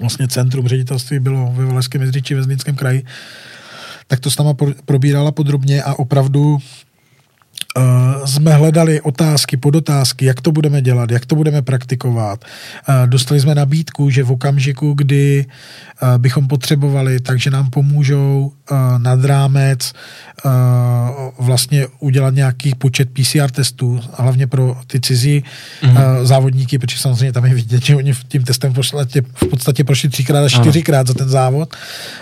[0.00, 3.04] vlastně centrum ředitelství bylo ve Valašském Jezříči ve Zlínském kraji,
[4.06, 6.58] tak to s náma probírala podrobně a opravdu
[7.78, 12.44] Uh, jsme hledali otázky, podotázky, jak to budeme dělat, jak to budeme praktikovat.
[12.88, 15.46] Uh, dostali jsme nabídku, že v okamžiku, kdy
[16.02, 18.52] uh, bychom potřebovali, takže nám pomůžou
[18.98, 19.92] nad rámec
[21.38, 25.44] vlastně udělat nějaký počet PCR testů, hlavně pro ty cizí
[25.82, 26.24] mm-hmm.
[26.24, 30.08] závodníky, protože samozřejmě tam je vidět, že oni tím testem v podstatě, v podstatě prošli
[30.08, 31.76] třikrát a čtyřikrát za ten závod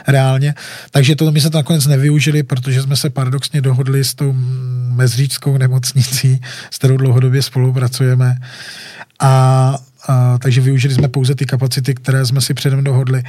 [0.06, 0.54] reálně.
[0.90, 4.34] Takže to my se to nakonec nevyužili, protože jsme se paradoxně dohodli s tou
[5.38, 8.36] mezříčskou nemocnicí, s kterou dlouhodobě spolupracujeme.
[9.20, 9.74] A,
[10.08, 13.22] a takže využili jsme pouze ty kapacity, které jsme si předem dohodli,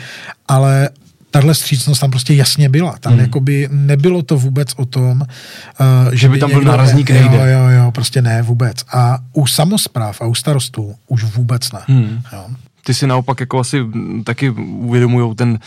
[0.47, 0.89] ale
[1.31, 2.97] tahle střícnost tam prostě jasně byla.
[2.99, 3.21] Tam hmm.
[3.21, 7.37] jakoby nebylo to vůbec o tom, uh, že, že by, by tam byl nárazník nejde.
[7.37, 8.85] Jo, jo, jo, prostě ne vůbec.
[8.93, 11.79] A u samozpráv a u starostů už vůbec ne.
[11.87, 12.21] Hmm.
[12.33, 12.45] Jo.
[12.83, 13.85] Ty si naopak jako asi
[14.23, 15.59] taky uvědomují ten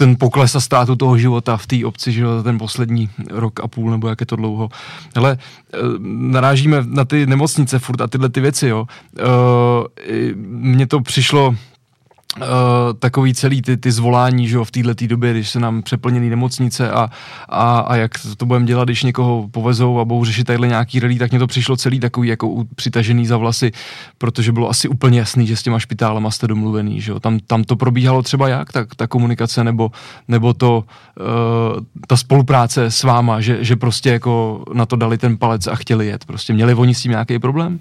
[0.00, 3.90] ten pokles a ztrátu toho života v té obci, že ten poslední rok a půl,
[3.90, 4.68] nebo jak je to dlouho.
[5.14, 5.78] Ale eh,
[6.32, 8.86] narážíme na ty nemocnice furt a tyhle ty věci, jo.
[9.18, 9.22] Eh,
[10.46, 11.54] mně to přišlo
[12.36, 12.44] Uh,
[12.98, 16.90] takový celý ty, ty zvolání, že jo, v této době, když se nám přeplněný nemocnice
[16.90, 17.10] a,
[17.48, 21.18] a, a jak to budeme dělat, když někoho povezou a budou řešit tadyhle nějaký relí,
[21.18, 23.72] tak mě to přišlo celý takový jako přitažený za vlasy,
[24.18, 27.20] protože bylo asi úplně jasný, že s těma špitálema jste domluvený, že jo.
[27.20, 29.90] Tam, tam to probíhalo třeba jak, tak ta komunikace nebo,
[30.28, 30.84] nebo to,
[31.20, 35.74] uh, ta spolupráce s váma, že, že prostě jako na to dali ten palec a
[35.74, 36.24] chtěli jet.
[36.24, 37.80] Prostě měli oni s tím nějaký problém?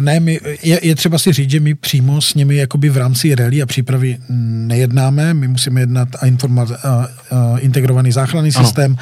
[0.00, 3.27] Ne, my, je, je třeba si říct, že my přímo s nimi jakoby v rámci
[3.34, 7.08] rámci rally a přípravy nejednáme, my musíme jednat a informovat a, a,
[7.58, 8.64] integrovaný záchranný ano.
[8.64, 8.96] systém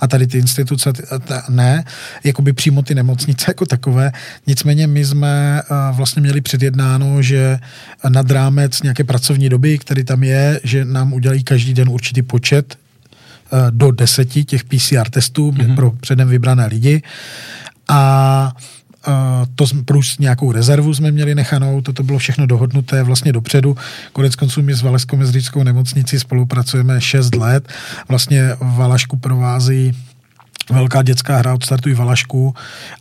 [0.00, 0.92] a tady ty instituce
[1.24, 1.84] ta, ne,
[2.24, 4.12] jakoby přímo ty nemocnice jako takové.
[4.46, 5.62] Nicméně my jsme
[5.92, 7.58] vlastně měli předjednáno, že
[8.08, 12.76] nad rámec nějaké pracovní doby, který tam je, že nám udělají každý den určitý počet
[13.70, 15.74] do deseti těch PCR testů mm-hmm.
[15.74, 17.02] pro předem vybrané lidi
[17.88, 18.52] a
[19.54, 23.76] to plus nějakou rezervu jsme měli nechanou, toto bylo všechno dohodnuté vlastně dopředu.
[24.12, 27.68] Konec konců my s Valeskou mezrickou nemocnicí spolupracujeme 6 let.
[28.08, 29.92] Vlastně Valašku provází
[30.70, 32.54] velká dětská hra od startu i Valašku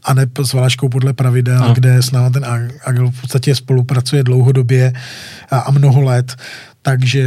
[0.03, 1.73] a ne s Valaškou podle pravidel, no.
[1.73, 2.45] kde s náma ten
[2.85, 4.93] Agil v podstatě spolupracuje dlouhodobě
[5.51, 6.35] a, a mnoho let
[6.81, 7.25] takže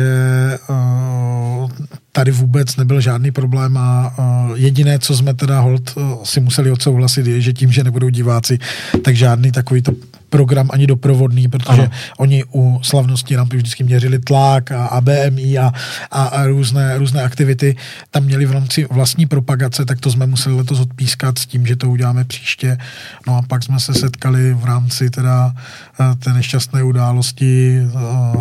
[0.69, 1.71] uh,
[2.13, 6.71] tady vůbec nebyl žádný problém a uh, jediné, co jsme teda hold uh, si museli
[6.71, 8.59] odsouhlasit, je, že tím, že nebudou diváci,
[9.05, 9.93] tak žádný takovýto
[10.35, 11.91] program ani doprovodný, protože ano.
[12.19, 15.73] oni u slavnosti rampy vždycky měřili tlak a, a BMI a,
[16.11, 17.77] a, a různé, různé aktivity.
[18.11, 21.77] Tam měli v rámci vlastní propagace, tak to jsme museli letos odpískat s tím, že
[21.77, 22.79] to uděláme příště.
[23.27, 27.99] No a pak jsme se setkali v rámci teda eh, té nešťastné události eh,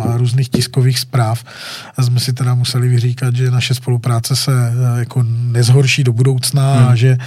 [0.08, 1.44] a různých tiskových zpráv.
[2.02, 6.88] Jsme si teda museli vyříkat, že naše spolupráce se eh, jako nezhorší do budoucna hmm.
[6.88, 7.18] a že,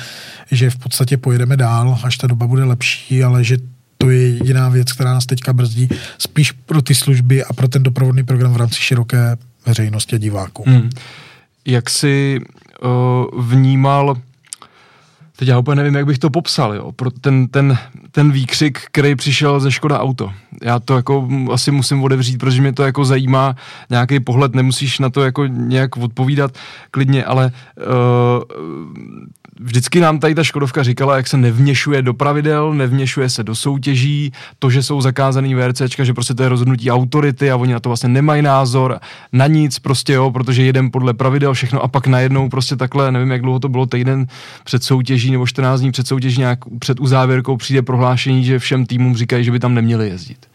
[0.52, 4.70] že v podstatě pojedeme dál, až ta doba bude lepší, ale že to je jediná
[4.70, 8.58] věc, která nás teďka brzdí, spíš pro ty služby a pro ten doprovodný program v
[8.58, 10.64] rámci široké veřejnosti a diváků.
[10.68, 10.90] Hmm.
[11.66, 12.40] Jak jsi
[12.84, 14.16] uh, vnímal
[15.40, 16.92] Teď já úplně nevím, jak bych to popsal, jo.
[16.92, 17.78] Pro ten, ten,
[18.12, 20.34] ten výkřik, který přišel ze Škoda Auto.
[20.64, 23.56] Já to jako asi musím odevřít, protože mě to jako zajímá
[23.90, 26.52] nějaký pohled, nemusíš na to jako nějak odpovídat
[26.92, 28.44] klidně, ale uh,
[29.60, 34.32] vždycky nám tady ta Škodovka říkala, jak se nevněšuje do pravidel, nevněšuje se do soutěží,
[34.60, 37.90] to, že jsou zakázaný VRCčka, že prostě to je rozhodnutí autority a oni na to
[37.90, 39.00] vlastně nemají názor,
[39.34, 43.32] na nic prostě jo, protože jedem podle pravidel všechno a pak najednou prostě takhle, nevím,
[43.32, 44.28] jak dlouho to bylo, týden
[44.64, 49.16] před soutěží nebo 14 dní před soutěží nějak před uzávěrkou přijde prohlášení, že všem týmům
[49.16, 50.47] říkají, že by tam neměli jezdit.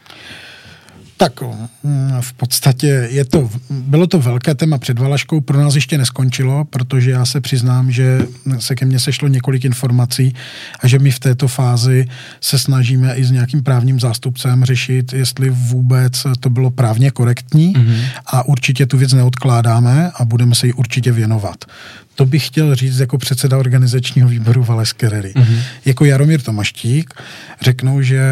[1.16, 1.40] Tak
[1.82, 6.64] mm, v podstatě je to, bylo to velké téma před Valaškou, pro nás ještě neskončilo,
[6.64, 8.26] protože já se přiznám, že
[8.58, 10.34] se ke mně sešlo několik informací
[10.80, 12.06] a že my v této fázi
[12.40, 18.04] se snažíme i s nějakým právním zástupcem řešit, jestli vůbec to bylo právně korektní mm-hmm.
[18.26, 21.64] a určitě tu věc neodkládáme a budeme se jí určitě věnovat.
[22.14, 25.32] To bych chtěl říct jako předseda organizačního výboru Valeské Rally.
[25.36, 25.58] Mm-hmm.
[25.84, 27.14] Jako Jaromír Tomaštík
[27.60, 28.22] řeknou, že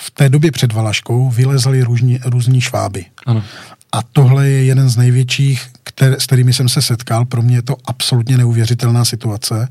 [0.00, 3.04] v té době před Valaškou vylezali různí, různí šváby.
[3.26, 3.44] Ano.
[3.92, 7.24] A tohle je jeden z největších, které, s kterými jsem se setkal.
[7.24, 9.68] Pro mě je to absolutně neuvěřitelná situace,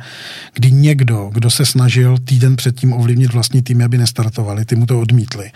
[0.54, 5.00] kdy někdo, kdo se snažil týden předtím ovlivnit vlastní tým, aby nestartovali, ty mu to
[5.00, 5.52] odmítli,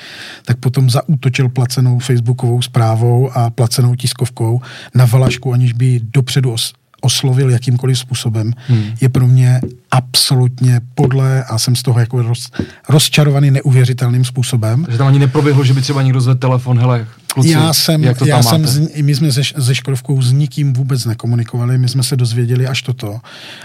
[0.46, 4.62] tak potom zaútočil placenou facebookovou zprávou a placenou tiskovkou
[4.96, 6.74] na Valašku, aniž by dopředu os,
[7.04, 8.86] oslovil jakýmkoliv způsobem, hmm.
[9.02, 12.52] je pro mě absolutně podle a jsem z toho jako roz,
[12.90, 14.84] rozčarovaný neuvěřitelným způsobem.
[14.84, 18.18] Takže tam ani neproběhlo, že by třeba někdo zvedl telefon, hele, kluci, já jsem, jak
[18.18, 22.04] to já jsem z, my jsme se, se Škodovkou s nikým vůbec nekomunikovali, my jsme
[22.04, 23.20] se dozvěděli až toto.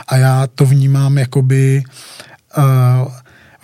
[0.09, 1.83] A já to vnímám jakoby
[2.59, 3.13] uh,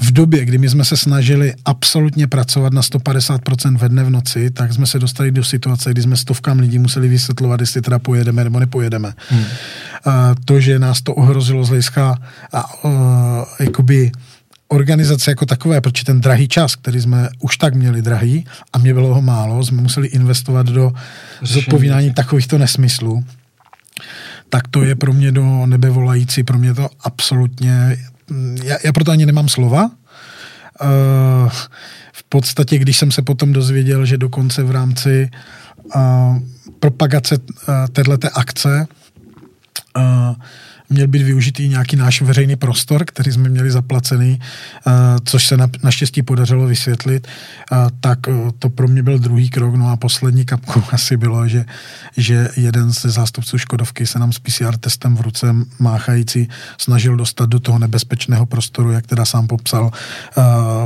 [0.04, 4.50] v době, kdy my jsme se snažili absolutně pracovat na 150% ve dne v noci,
[4.50, 8.44] tak jsme se dostali do situace, kdy jsme stovkám lidí museli vysvětlovat, jestli teda pojedeme
[8.44, 9.12] nebo nepojedeme.
[9.28, 9.44] Hmm.
[10.04, 12.18] A to, že nás to ohrozilo z hlediska
[12.52, 12.90] a, uh,
[13.60, 14.12] jakoby
[14.68, 18.94] organizace jako takové, protože ten drahý čas, který jsme už tak měli drahý a mě
[18.94, 20.92] bylo ho málo, jsme museli investovat do
[21.42, 23.24] zodpovídání takovýchto nesmyslů,
[24.48, 27.96] tak to je pro mě do nebe volající, pro mě to absolutně
[28.64, 29.90] já, já proto ani nemám slova.
[30.82, 31.50] Uh,
[32.12, 35.30] v podstatě, když jsem se potom dozvěděl, že dokonce v rámci
[35.96, 36.38] uh,
[36.78, 38.86] propagace uh, této akce
[39.96, 40.34] uh,
[40.94, 44.40] měl být využitý nějaký náš veřejný prostor, který jsme měli zaplacený,
[44.86, 44.90] eh,
[45.24, 49.74] což se na, naštěstí podařilo vysvětlit, eh, tak eh, to pro mě byl druhý krok.
[49.74, 51.64] No a poslední kapkou asi bylo, že,
[52.16, 57.48] že jeden ze zástupců Škodovky se nám s PCR testem v ruce máchající snažil dostat
[57.48, 59.90] do toho nebezpečného prostoru, jak teda sám popsal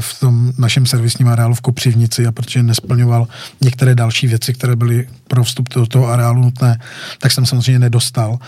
[0.00, 3.28] v tom našem servisním areálu v Kopřivnici a protože nesplňoval
[3.60, 6.78] některé další věci, které byly pro vstup do toho areálu nutné,
[7.18, 8.38] tak jsem samozřejmě nedostal.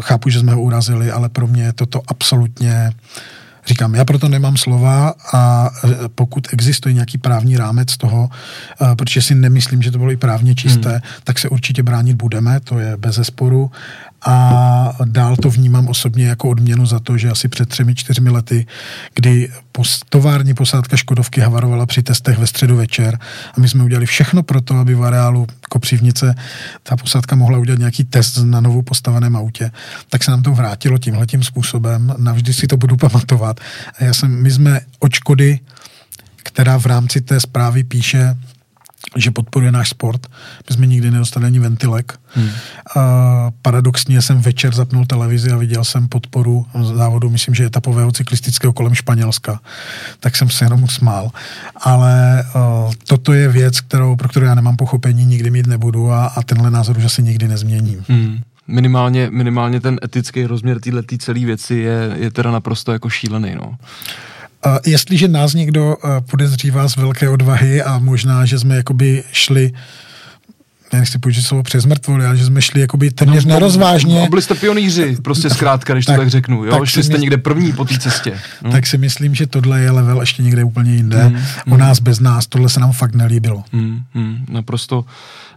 [0.00, 2.90] Chápu, že jsme ho urazili ale pro mě je toto absolutně
[3.66, 8.30] Říkám, já proto nemám slova a e, pokud existuje nějaký právní rámec toho,
[8.92, 11.00] e, protože si nemyslím, že to bylo i právně čisté, hmm.
[11.24, 13.70] tak se určitě bránit budeme, to je bez zesporu,
[14.26, 18.66] a dál to vnímám osobně jako odměnu za to, že asi před třemi, čtyřmi lety,
[19.14, 19.52] kdy
[20.08, 23.18] tovární posádka Škodovky havarovala při testech ve středu večer
[23.56, 26.34] a my jsme udělali všechno pro to, aby v areálu Kopřivnice
[26.82, 29.70] ta posádka mohla udělat nějaký test na novou postaveném autě,
[30.08, 32.14] tak se nám to vrátilo tímhletím způsobem.
[32.18, 33.60] Navždy si to budu pamatovat.
[33.98, 35.60] A já jsem, my jsme od Škody
[36.42, 38.36] která v rámci té zprávy píše,
[39.16, 40.26] že podporuje náš sport.
[40.68, 42.18] My jsme nikdy nedostali ani ventilek.
[42.34, 42.50] Hmm.
[42.96, 48.72] A paradoxně jsem večer zapnul televizi a viděl jsem podporu závodu, myslím, že etapového cyklistického
[48.72, 49.60] kolem Španělska.
[50.20, 51.30] Tak jsem se jenom smál.
[51.76, 56.26] Ale uh, toto je věc, kterou, pro kterou já nemám pochopení, nikdy mít nebudu a,
[56.26, 58.04] a tenhle názor už asi nikdy nezměním.
[58.08, 58.40] Hmm.
[58.68, 63.54] Minimálně, minimálně ten etický rozměr téhle celé věci je, je teda naprosto jako šílený.
[63.54, 63.74] No.
[64.86, 65.96] Jestliže nás někdo
[66.30, 69.72] podezřívá z velké odvahy a možná, že jsme jakoby šli
[70.98, 74.20] nechci použít slovo přes mrtvoli, ale že jsme šli jakoby téměř no, nerozvážně.
[74.20, 76.64] No, byli jste pionýři, prostě zkrátka, když tak, to tak řeknu.
[76.64, 76.70] Jo?
[76.70, 77.20] Tak Šli jste my...
[77.20, 78.38] někde první po té cestě.
[78.62, 78.70] No.
[78.70, 81.28] Tak si myslím, že tohle je level ještě někde úplně jinde.
[81.28, 81.72] Mm, mm.
[81.72, 83.64] U nás bez nás, tohle se nám fakt nelíbilo.
[83.72, 85.04] Mm, mm, naprosto,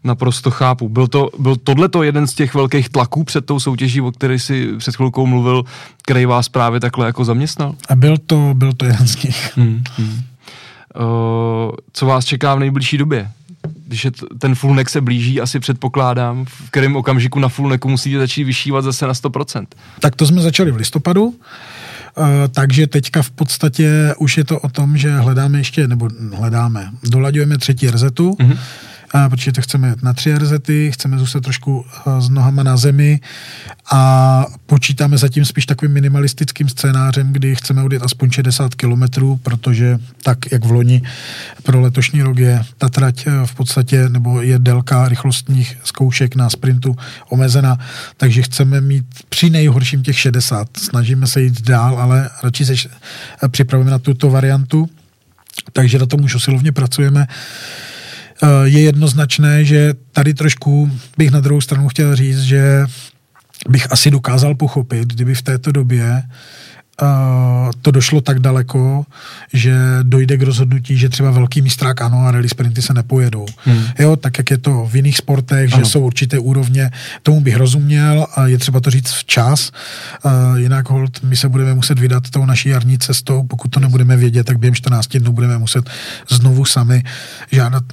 [0.04, 0.90] naprosto chápu.
[0.90, 4.70] Byl, to, byl tohleto jeden z těch velkých tlaků před tou soutěží, o které si
[4.78, 5.64] před chvilkou mluvil,
[6.04, 7.76] který vás právě takhle jako zaměstnal?
[7.90, 9.58] A byl to, byl to jeden z nich.
[9.58, 10.22] Mm, mm.
[10.96, 13.30] Uh, co vás čeká v nejbližší době?
[13.94, 18.20] Když je t- ten fullneck se blíží, asi předpokládám, v kterém okamžiku na fullnecku musíte
[18.20, 19.66] začít vyšívat zase na 100%.
[20.00, 21.36] Tak to jsme začali v listopadu, uh,
[22.52, 27.58] takže teďka v podstatě už je to o tom, že hledáme ještě, nebo hledáme, dolaďujeme
[27.58, 28.58] třetí rezetu, mm-hmm
[29.14, 33.20] a protože to chceme na tři rezety, chceme zůstat trošku eh, s nohama na zemi
[33.92, 40.52] a počítáme zatím spíš takovým minimalistickým scénářem, kdy chceme odjet aspoň 60 kilometrů, protože tak,
[40.52, 41.02] jak v loni
[41.64, 46.50] pro letošní rok je ta trať eh, v podstatě, nebo je délka rychlostních zkoušek na
[46.50, 46.96] sprintu
[47.30, 47.78] omezena,
[48.18, 50.68] takže chceme mít při nejhorším těch 60.
[50.78, 52.74] Snažíme se jít dál, ale radši se
[53.48, 54.90] připravujeme na tuto variantu,
[55.74, 57.28] takže na tom už usilovně pracujeme.
[58.44, 62.86] Eh, je jednoznačné, že tady trošku bych na druhou stranu chtěl říct, že
[63.70, 66.24] bych asi dokázal pochopit, kdyby v této době
[67.02, 69.06] Uh, to došlo tak daleko,
[69.54, 73.46] že dojde k rozhodnutí, že třeba velký mistrák ano a rally sprinty se nepojedou.
[73.66, 73.84] Hmm.
[74.00, 75.84] Jo, tak jak je to v jiných sportech, ano.
[75.84, 76.92] že jsou určité úrovně,
[77.24, 79.72] tomu bych rozuměl a je třeba to říct včas,
[80.24, 84.18] uh, jinak hold, my se budeme muset vydat tou naší jarní cestou, pokud to nebudeme
[84.18, 85.90] vědět, tak během 14 dnů budeme muset
[86.30, 87.04] znovu sami
[87.52, 87.84] žádat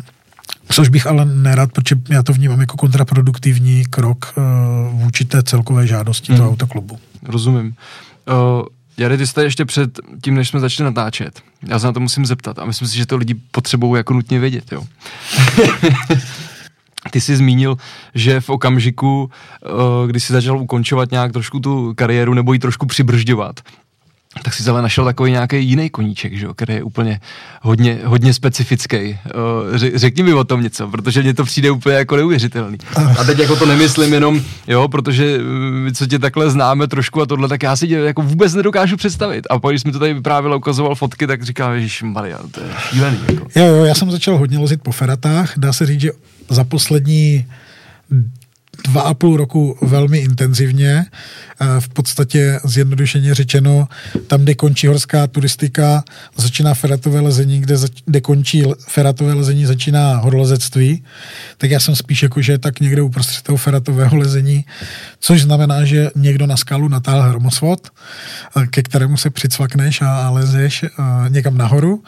[0.73, 5.87] Což bych ale nerad, protože já to vnímám jako kontraproduktivní krok uh, vůči té celkové
[5.87, 6.39] žádosti hmm.
[6.39, 6.99] toho autoklubu.
[7.23, 7.67] Rozumím.
[7.67, 7.75] Uh,
[8.99, 11.41] Jary, ty jste ještě před tím, než jsme začali natáčet.
[11.69, 14.41] Já se na to musím zeptat a myslím si, že to lidi potřebují jako nutně
[14.41, 14.85] vědět, jo.
[17.11, 17.77] Ty jsi zmínil,
[18.15, 22.87] že v okamžiku, uh, kdy jsi začal ukončovat nějak trošku tu kariéru nebo ji trošku
[22.87, 23.61] přibržďovat,
[24.45, 27.21] tak si ale našel takový nějaký jiný koníček, že jo, který je úplně
[27.63, 29.19] hodně, hodně specifický.
[29.95, 32.79] Řekni mi o tom něco, protože mně to přijde úplně jako neuvěřitelný.
[33.19, 35.39] A teď jako to nemyslím jenom, jo, protože
[35.71, 38.97] my, co tě takhle známe trošku a tohle, tak já si tě jako vůbec nedokážu
[38.97, 39.47] představit.
[39.51, 43.19] A když mi to tady vyprávěl ukazoval fotky, tak říkám, že Marian, to je šílený.
[43.29, 43.47] Jako.
[43.57, 45.53] Jo, jo, já jsem začal hodně lozit po feratách.
[45.57, 46.11] Dá se říct, že
[46.49, 47.47] za poslední
[48.89, 51.07] dva a půl roku velmi intenzivně.
[51.81, 53.89] V podstatě zjednodušeně řečeno,
[54.27, 56.05] tam, kde končí horská turistika,
[56.37, 61.05] začíná feratové lezení, kde, zač- kde končí feratové lezení, začíná horolezectví.
[61.59, 64.65] Tak já jsem spíš jako, že tak někde uprostřed toho feratového lezení,
[65.21, 67.89] což znamená, že někdo na skalu natáhl hromosvod,
[68.71, 70.85] ke kterému se přicvakneš a, lezeš
[71.29, 72.03] někam nahoru.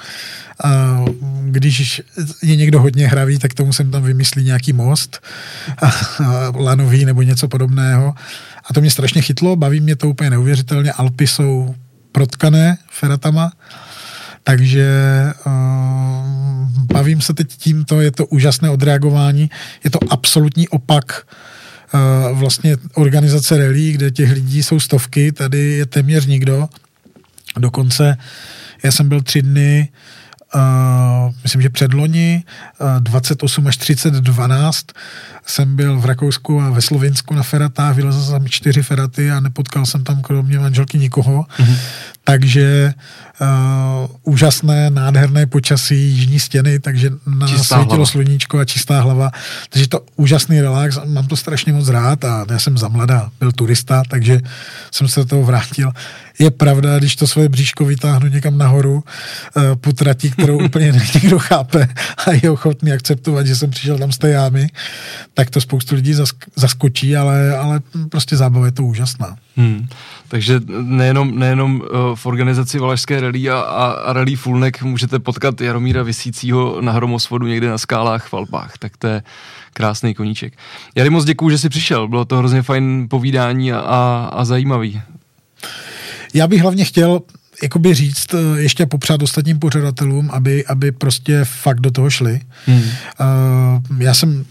[1.44, 2.02] Když
[2.42, 5.20] je někdo hodně hravý, tak tomu jsem tam vymyslí nějaký most
[6.62, 8.14] lanový nebo něco podobného.
[8.64, 10.92] A to mě strašně chytlo, baví mě to úplně neuvěřitelně.
[10.92, 11.74] Alpy jsou
[12.12, 13.52] protkané feratama,
[14.44, 14.88] takže
[15.46, 15.52] uh,
[16.92, 19.50] bavím se teď tímto, je to úžasné odreagování,
[19.84, 21.26] je to absolutní opak
[21.94, 26.68] uh, vlastně organizace rally, kde těch lidí jsou stovky, tady je téměř nikdo.
[27.58, 28.16] Dokonce
[28.82, 29.88] já jsem byl tři dny
[30.54, 32.44] Uh, myslím, že předloni,
[32.80, 34.86] uh, 28 až 30, 12,
[35.46, 39.86] jsem byl v Rakousku a ve Slovinsku na feratách, vylezl jsem čtyři feraty a nepotkal
[39.86, 41.46] jsem tam kromě manželky nikoho.
[41.58, 41.76] Mm-hmm.
[42.24, 42.94] Takže
[43.40, 48.06] uh, úžasné, nádherné počasí, jižní stěny, takže na čistá svítilo hlava.
[48.06, 49.30] sluníčko a čistá hlava.
[49.68, 53.52] Takže to úžasný relax, mám to strašně moc rád a já jsem za mladá, byl
[53.52, 54.40] turista, takže
[54.90, 55.92] jsem se do toho vrátil.
[56.38, 61.38] Je pravda, když to svoje bříško vytáhnu někam nahoru uh, po trati, kterou úplně někdo
[61.38, 61.88] chápe
[62.26, 64.68] a je ochotný akceptovat, že jsem přišel tam z té jámy,
[65.34, 66.14] tak to spoustu lidí
[66.56, 69.36] zaskočí, ale, ale prostě zábava je to úžasná.
[69.56, 69.88] Hmm.
[70.28, 75.60] Takže nejenom, nejenom uh, v organizaci Valašské rally a, a, a rally Fulnek můžete potkat
[75.60, 79.22] Jaromíra Vysícího na hromosvodu někde na skálách v Alpách, tak to je
[79.72, 80.52] krásný koníček.
[80.94, 85.02] Já moc děkuju, že jsi přišel, bylo to hrozně fajn povídání a, a, a zajímavý.
[86.34, 87.20] Já bych hlavně chtěl
[87.62, 92.40] jakoby říct, eh, ještě popřát ostatním pořadatelům, aby, aby prostě fakt do toho šli.
[92.66, 92.82] Hmm.
[92.82, 94.44] Uh, já jsem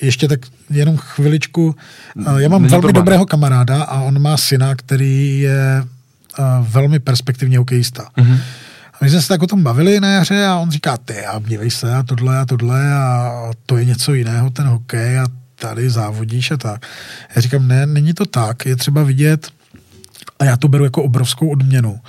[0.00, 0.40] ještě tak
[0.70, 1.76] jenom chviličku.
[2.14, 2.94] Uh, já mám Není velmi problém.
[2.94, 5.84] dobrého kamaráda a on má syna, který je
[6.38, 8.08] uh, velmi perspektivní hokejista.
[8.16, 8.38] Hmm.
[8.92, 11.40] A my jsme se tak o tom bavili na jaře a on říká, ty a
[11.46, 13.32] dívej se a tohle a tohle a
[13.66, 16.86] to je něco jiného, ten hokej a tady závodíš a tak.
[17.36, 19.50] Já říkám, ne, není to tak, je třeba vidět
[20.38, 22.00] a já to beru jako obrovskou odměnu.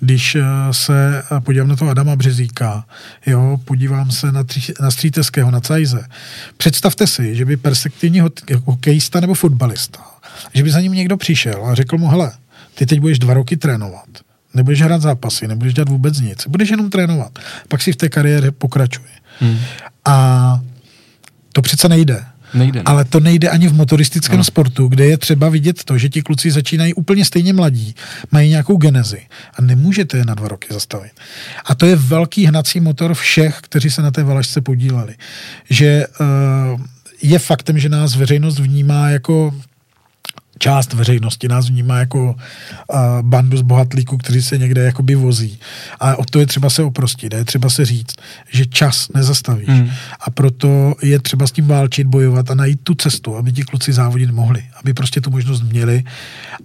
[0.00, 2.84] Když eh, se eh, podívám na toho Adama Březíka,
[3.26, 6.06] jo, podívám se na, tři, na Stříteského, na Cajze.
[6.56, 8.22] Představte si, že by perspektivní
[8.64, 10.00] hokejista nebo fotbalista,
[10.54, 12.32] že by za ním někdo přišel a řekl mu, hele,
[12.74, 14.08] ty teď budeš dva roky trénovat,
[14.54, 18.50] nebudeš hrát zápasy, nebudeš dělat vůbec nic, budeš jenom trénovat, pak si v té kariéře
[18.50, 19.10] pokračuje.
[19.40, 19.58] Hmm.
[20.04, 20.60] A
[21.52, 22.24] to přece nejde.
[22.54, 22.82] Nejde, ne?
[22.84, 24.44] Ale to nejde ani v motoristickém no.
[24.44, 27.94] sportu, kde je třeba vidět to, že ti kluci začínají úplně stejně mladí,
[28.30, 29.20] mají nějakou genezi
[29.58, 31.12] a nemůžete je na dva roky zastavit.
[31.64, 35.14] A to je velký hnací motor všech, kteří se na té valašce podíleli.
[35.70, 36.80] Že uh,
[37.22, 39.54] je faktem, že nás veřejnost vnímá jako
[40.62, 45.58] část veřejnosti nás vnímá jako uh, bandu z bohatlíků, kteří se někde jakoby vozí.
[46.00, 48.14] A o to je třeba se oprostit, je třeba se říct,
[48.50, 49.68] že čas nezastavíš.
[49.68, 49.90] Mm.
[50.20, 53.92] A proto je třeba s tím válčit, bojovat a najít tu cestu, aby ti kluci
[53.92, 56.04] závodit mohli, aby prostě tu možnost měli.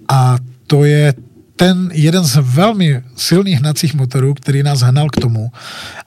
[0.09, 0.37] A
[0.67, 1.13] to je
[1.55, 5.51] ten jeden z velmi silných hnacích motorů, který nás hnal k tomu,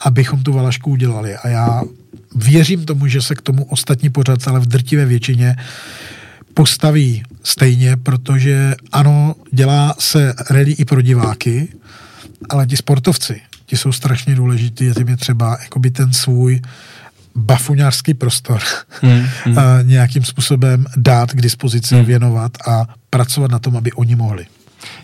[0.01, 1.36] abychom tu valašku udělali.
[1.36, 1.82] A já
[2.34, 4.11] věřím tomu, že se k tomu ostatní
[4.47, 5.57] ale v drtivé většině
[6.55, 11.68] postaví stejně, protože ano, dělá se rally i pro diváky,
[12.48, 16.61] ale ti sportovci, ti jsou strašně důležitý a tím je třeba jakoby ten svůj
[17.34, 18.61] bafuňářský prostor
[19.03, 19.59] hmm, hmm.
[19.59, 22.05] A nějakým způsobem dát k dispozici, hmm.
[22.05, 24.46] věnovat a pracovat na tom, aby oni mohli.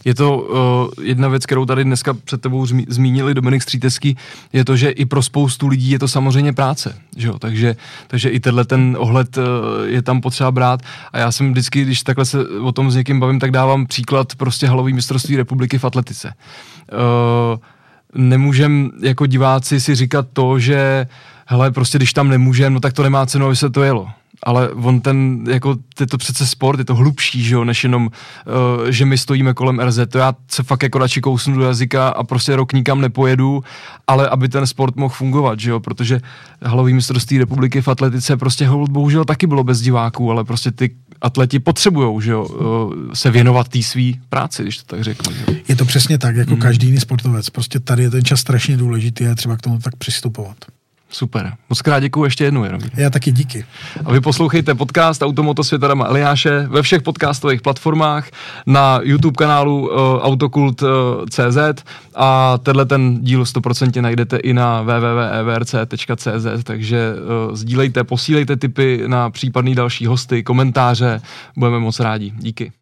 [0.04, 4.16] Je to uh, jedna věc, kterou tady dneska před tebou zmi- zmínili Dominik Stříteský,
[4.52, 7.38] je to, že i pro spoustu lidí je to samozřejmě práce, že jo?
[7.38, 9.44] Takže, takže i tenhle ten ohled uh,
[9.84, 13.20] je tam potřeba brát a já jsem vždycky, když takhle se o tom s někým
[13.20, 16.32] bavím, tak dávám příklad prostě halový mistrovství republiky v atletice.
[16.92, 17.58] Uh,
[18.14, 21.06] nemůžem jako diváci si říkat to, že
[21.46, 24.08] hele, prostě když tam nemůžem, no tak to nemá cenu, aby se to jelo
[24.42, 28.06] ale on ten, jako, je to přece sport, je to hlubší, že jo, než jenom,
[28.06, 32.08] uh, že my stojíme kolem RZ, to já se fakt jako radši kousnu do jazyka
[32.08, 33.64] a prostě rok nikam nepojedu,
[34.06, 36.20] ale aby ten sport mohl fungovat, že jo, protože
[36.62, 41.58] halový mistrovství republiky v atletice prostě bohužel taky bylo bez diváků, ale prostě ty atleti
[41.58, 45.32] potřebují, že jo, uh, se věnovat té své práci, když to tak řeknu.
[45.32, 45.60] Že?
[45.68, 46.60] Je to přesně tak, jako mm.
[46.60, 47.50] každý jiný sportovec.
[47.50, 50.56] Prostě tady je ten čas strašně důležitý a třeba k tomu tak přistupovat.
[51.10, 51.52] Super.
[51.68, 52.80] Moc krát děkuji ještě jednou, jenom.
[52.96, 53.64] Já taky díky.
[54.04, 58.30] A vy poslouchejte podcast Automoto světa Dama Eliáše ve všech podcastových platformách,
[58.66, 61.72] na YouTube kanálu uh, autokult.cz uh,
[62.14, 67.12] a tenhle ten díl 100% najdete i na www.evrc.cz, takže
[67.48, 71.20] uh, sdílejte, posílejte tipy na případný další hosty, komentáře,
[71.56, 72.32] budeme moc rádi.
[72.36, 72.72] Díky.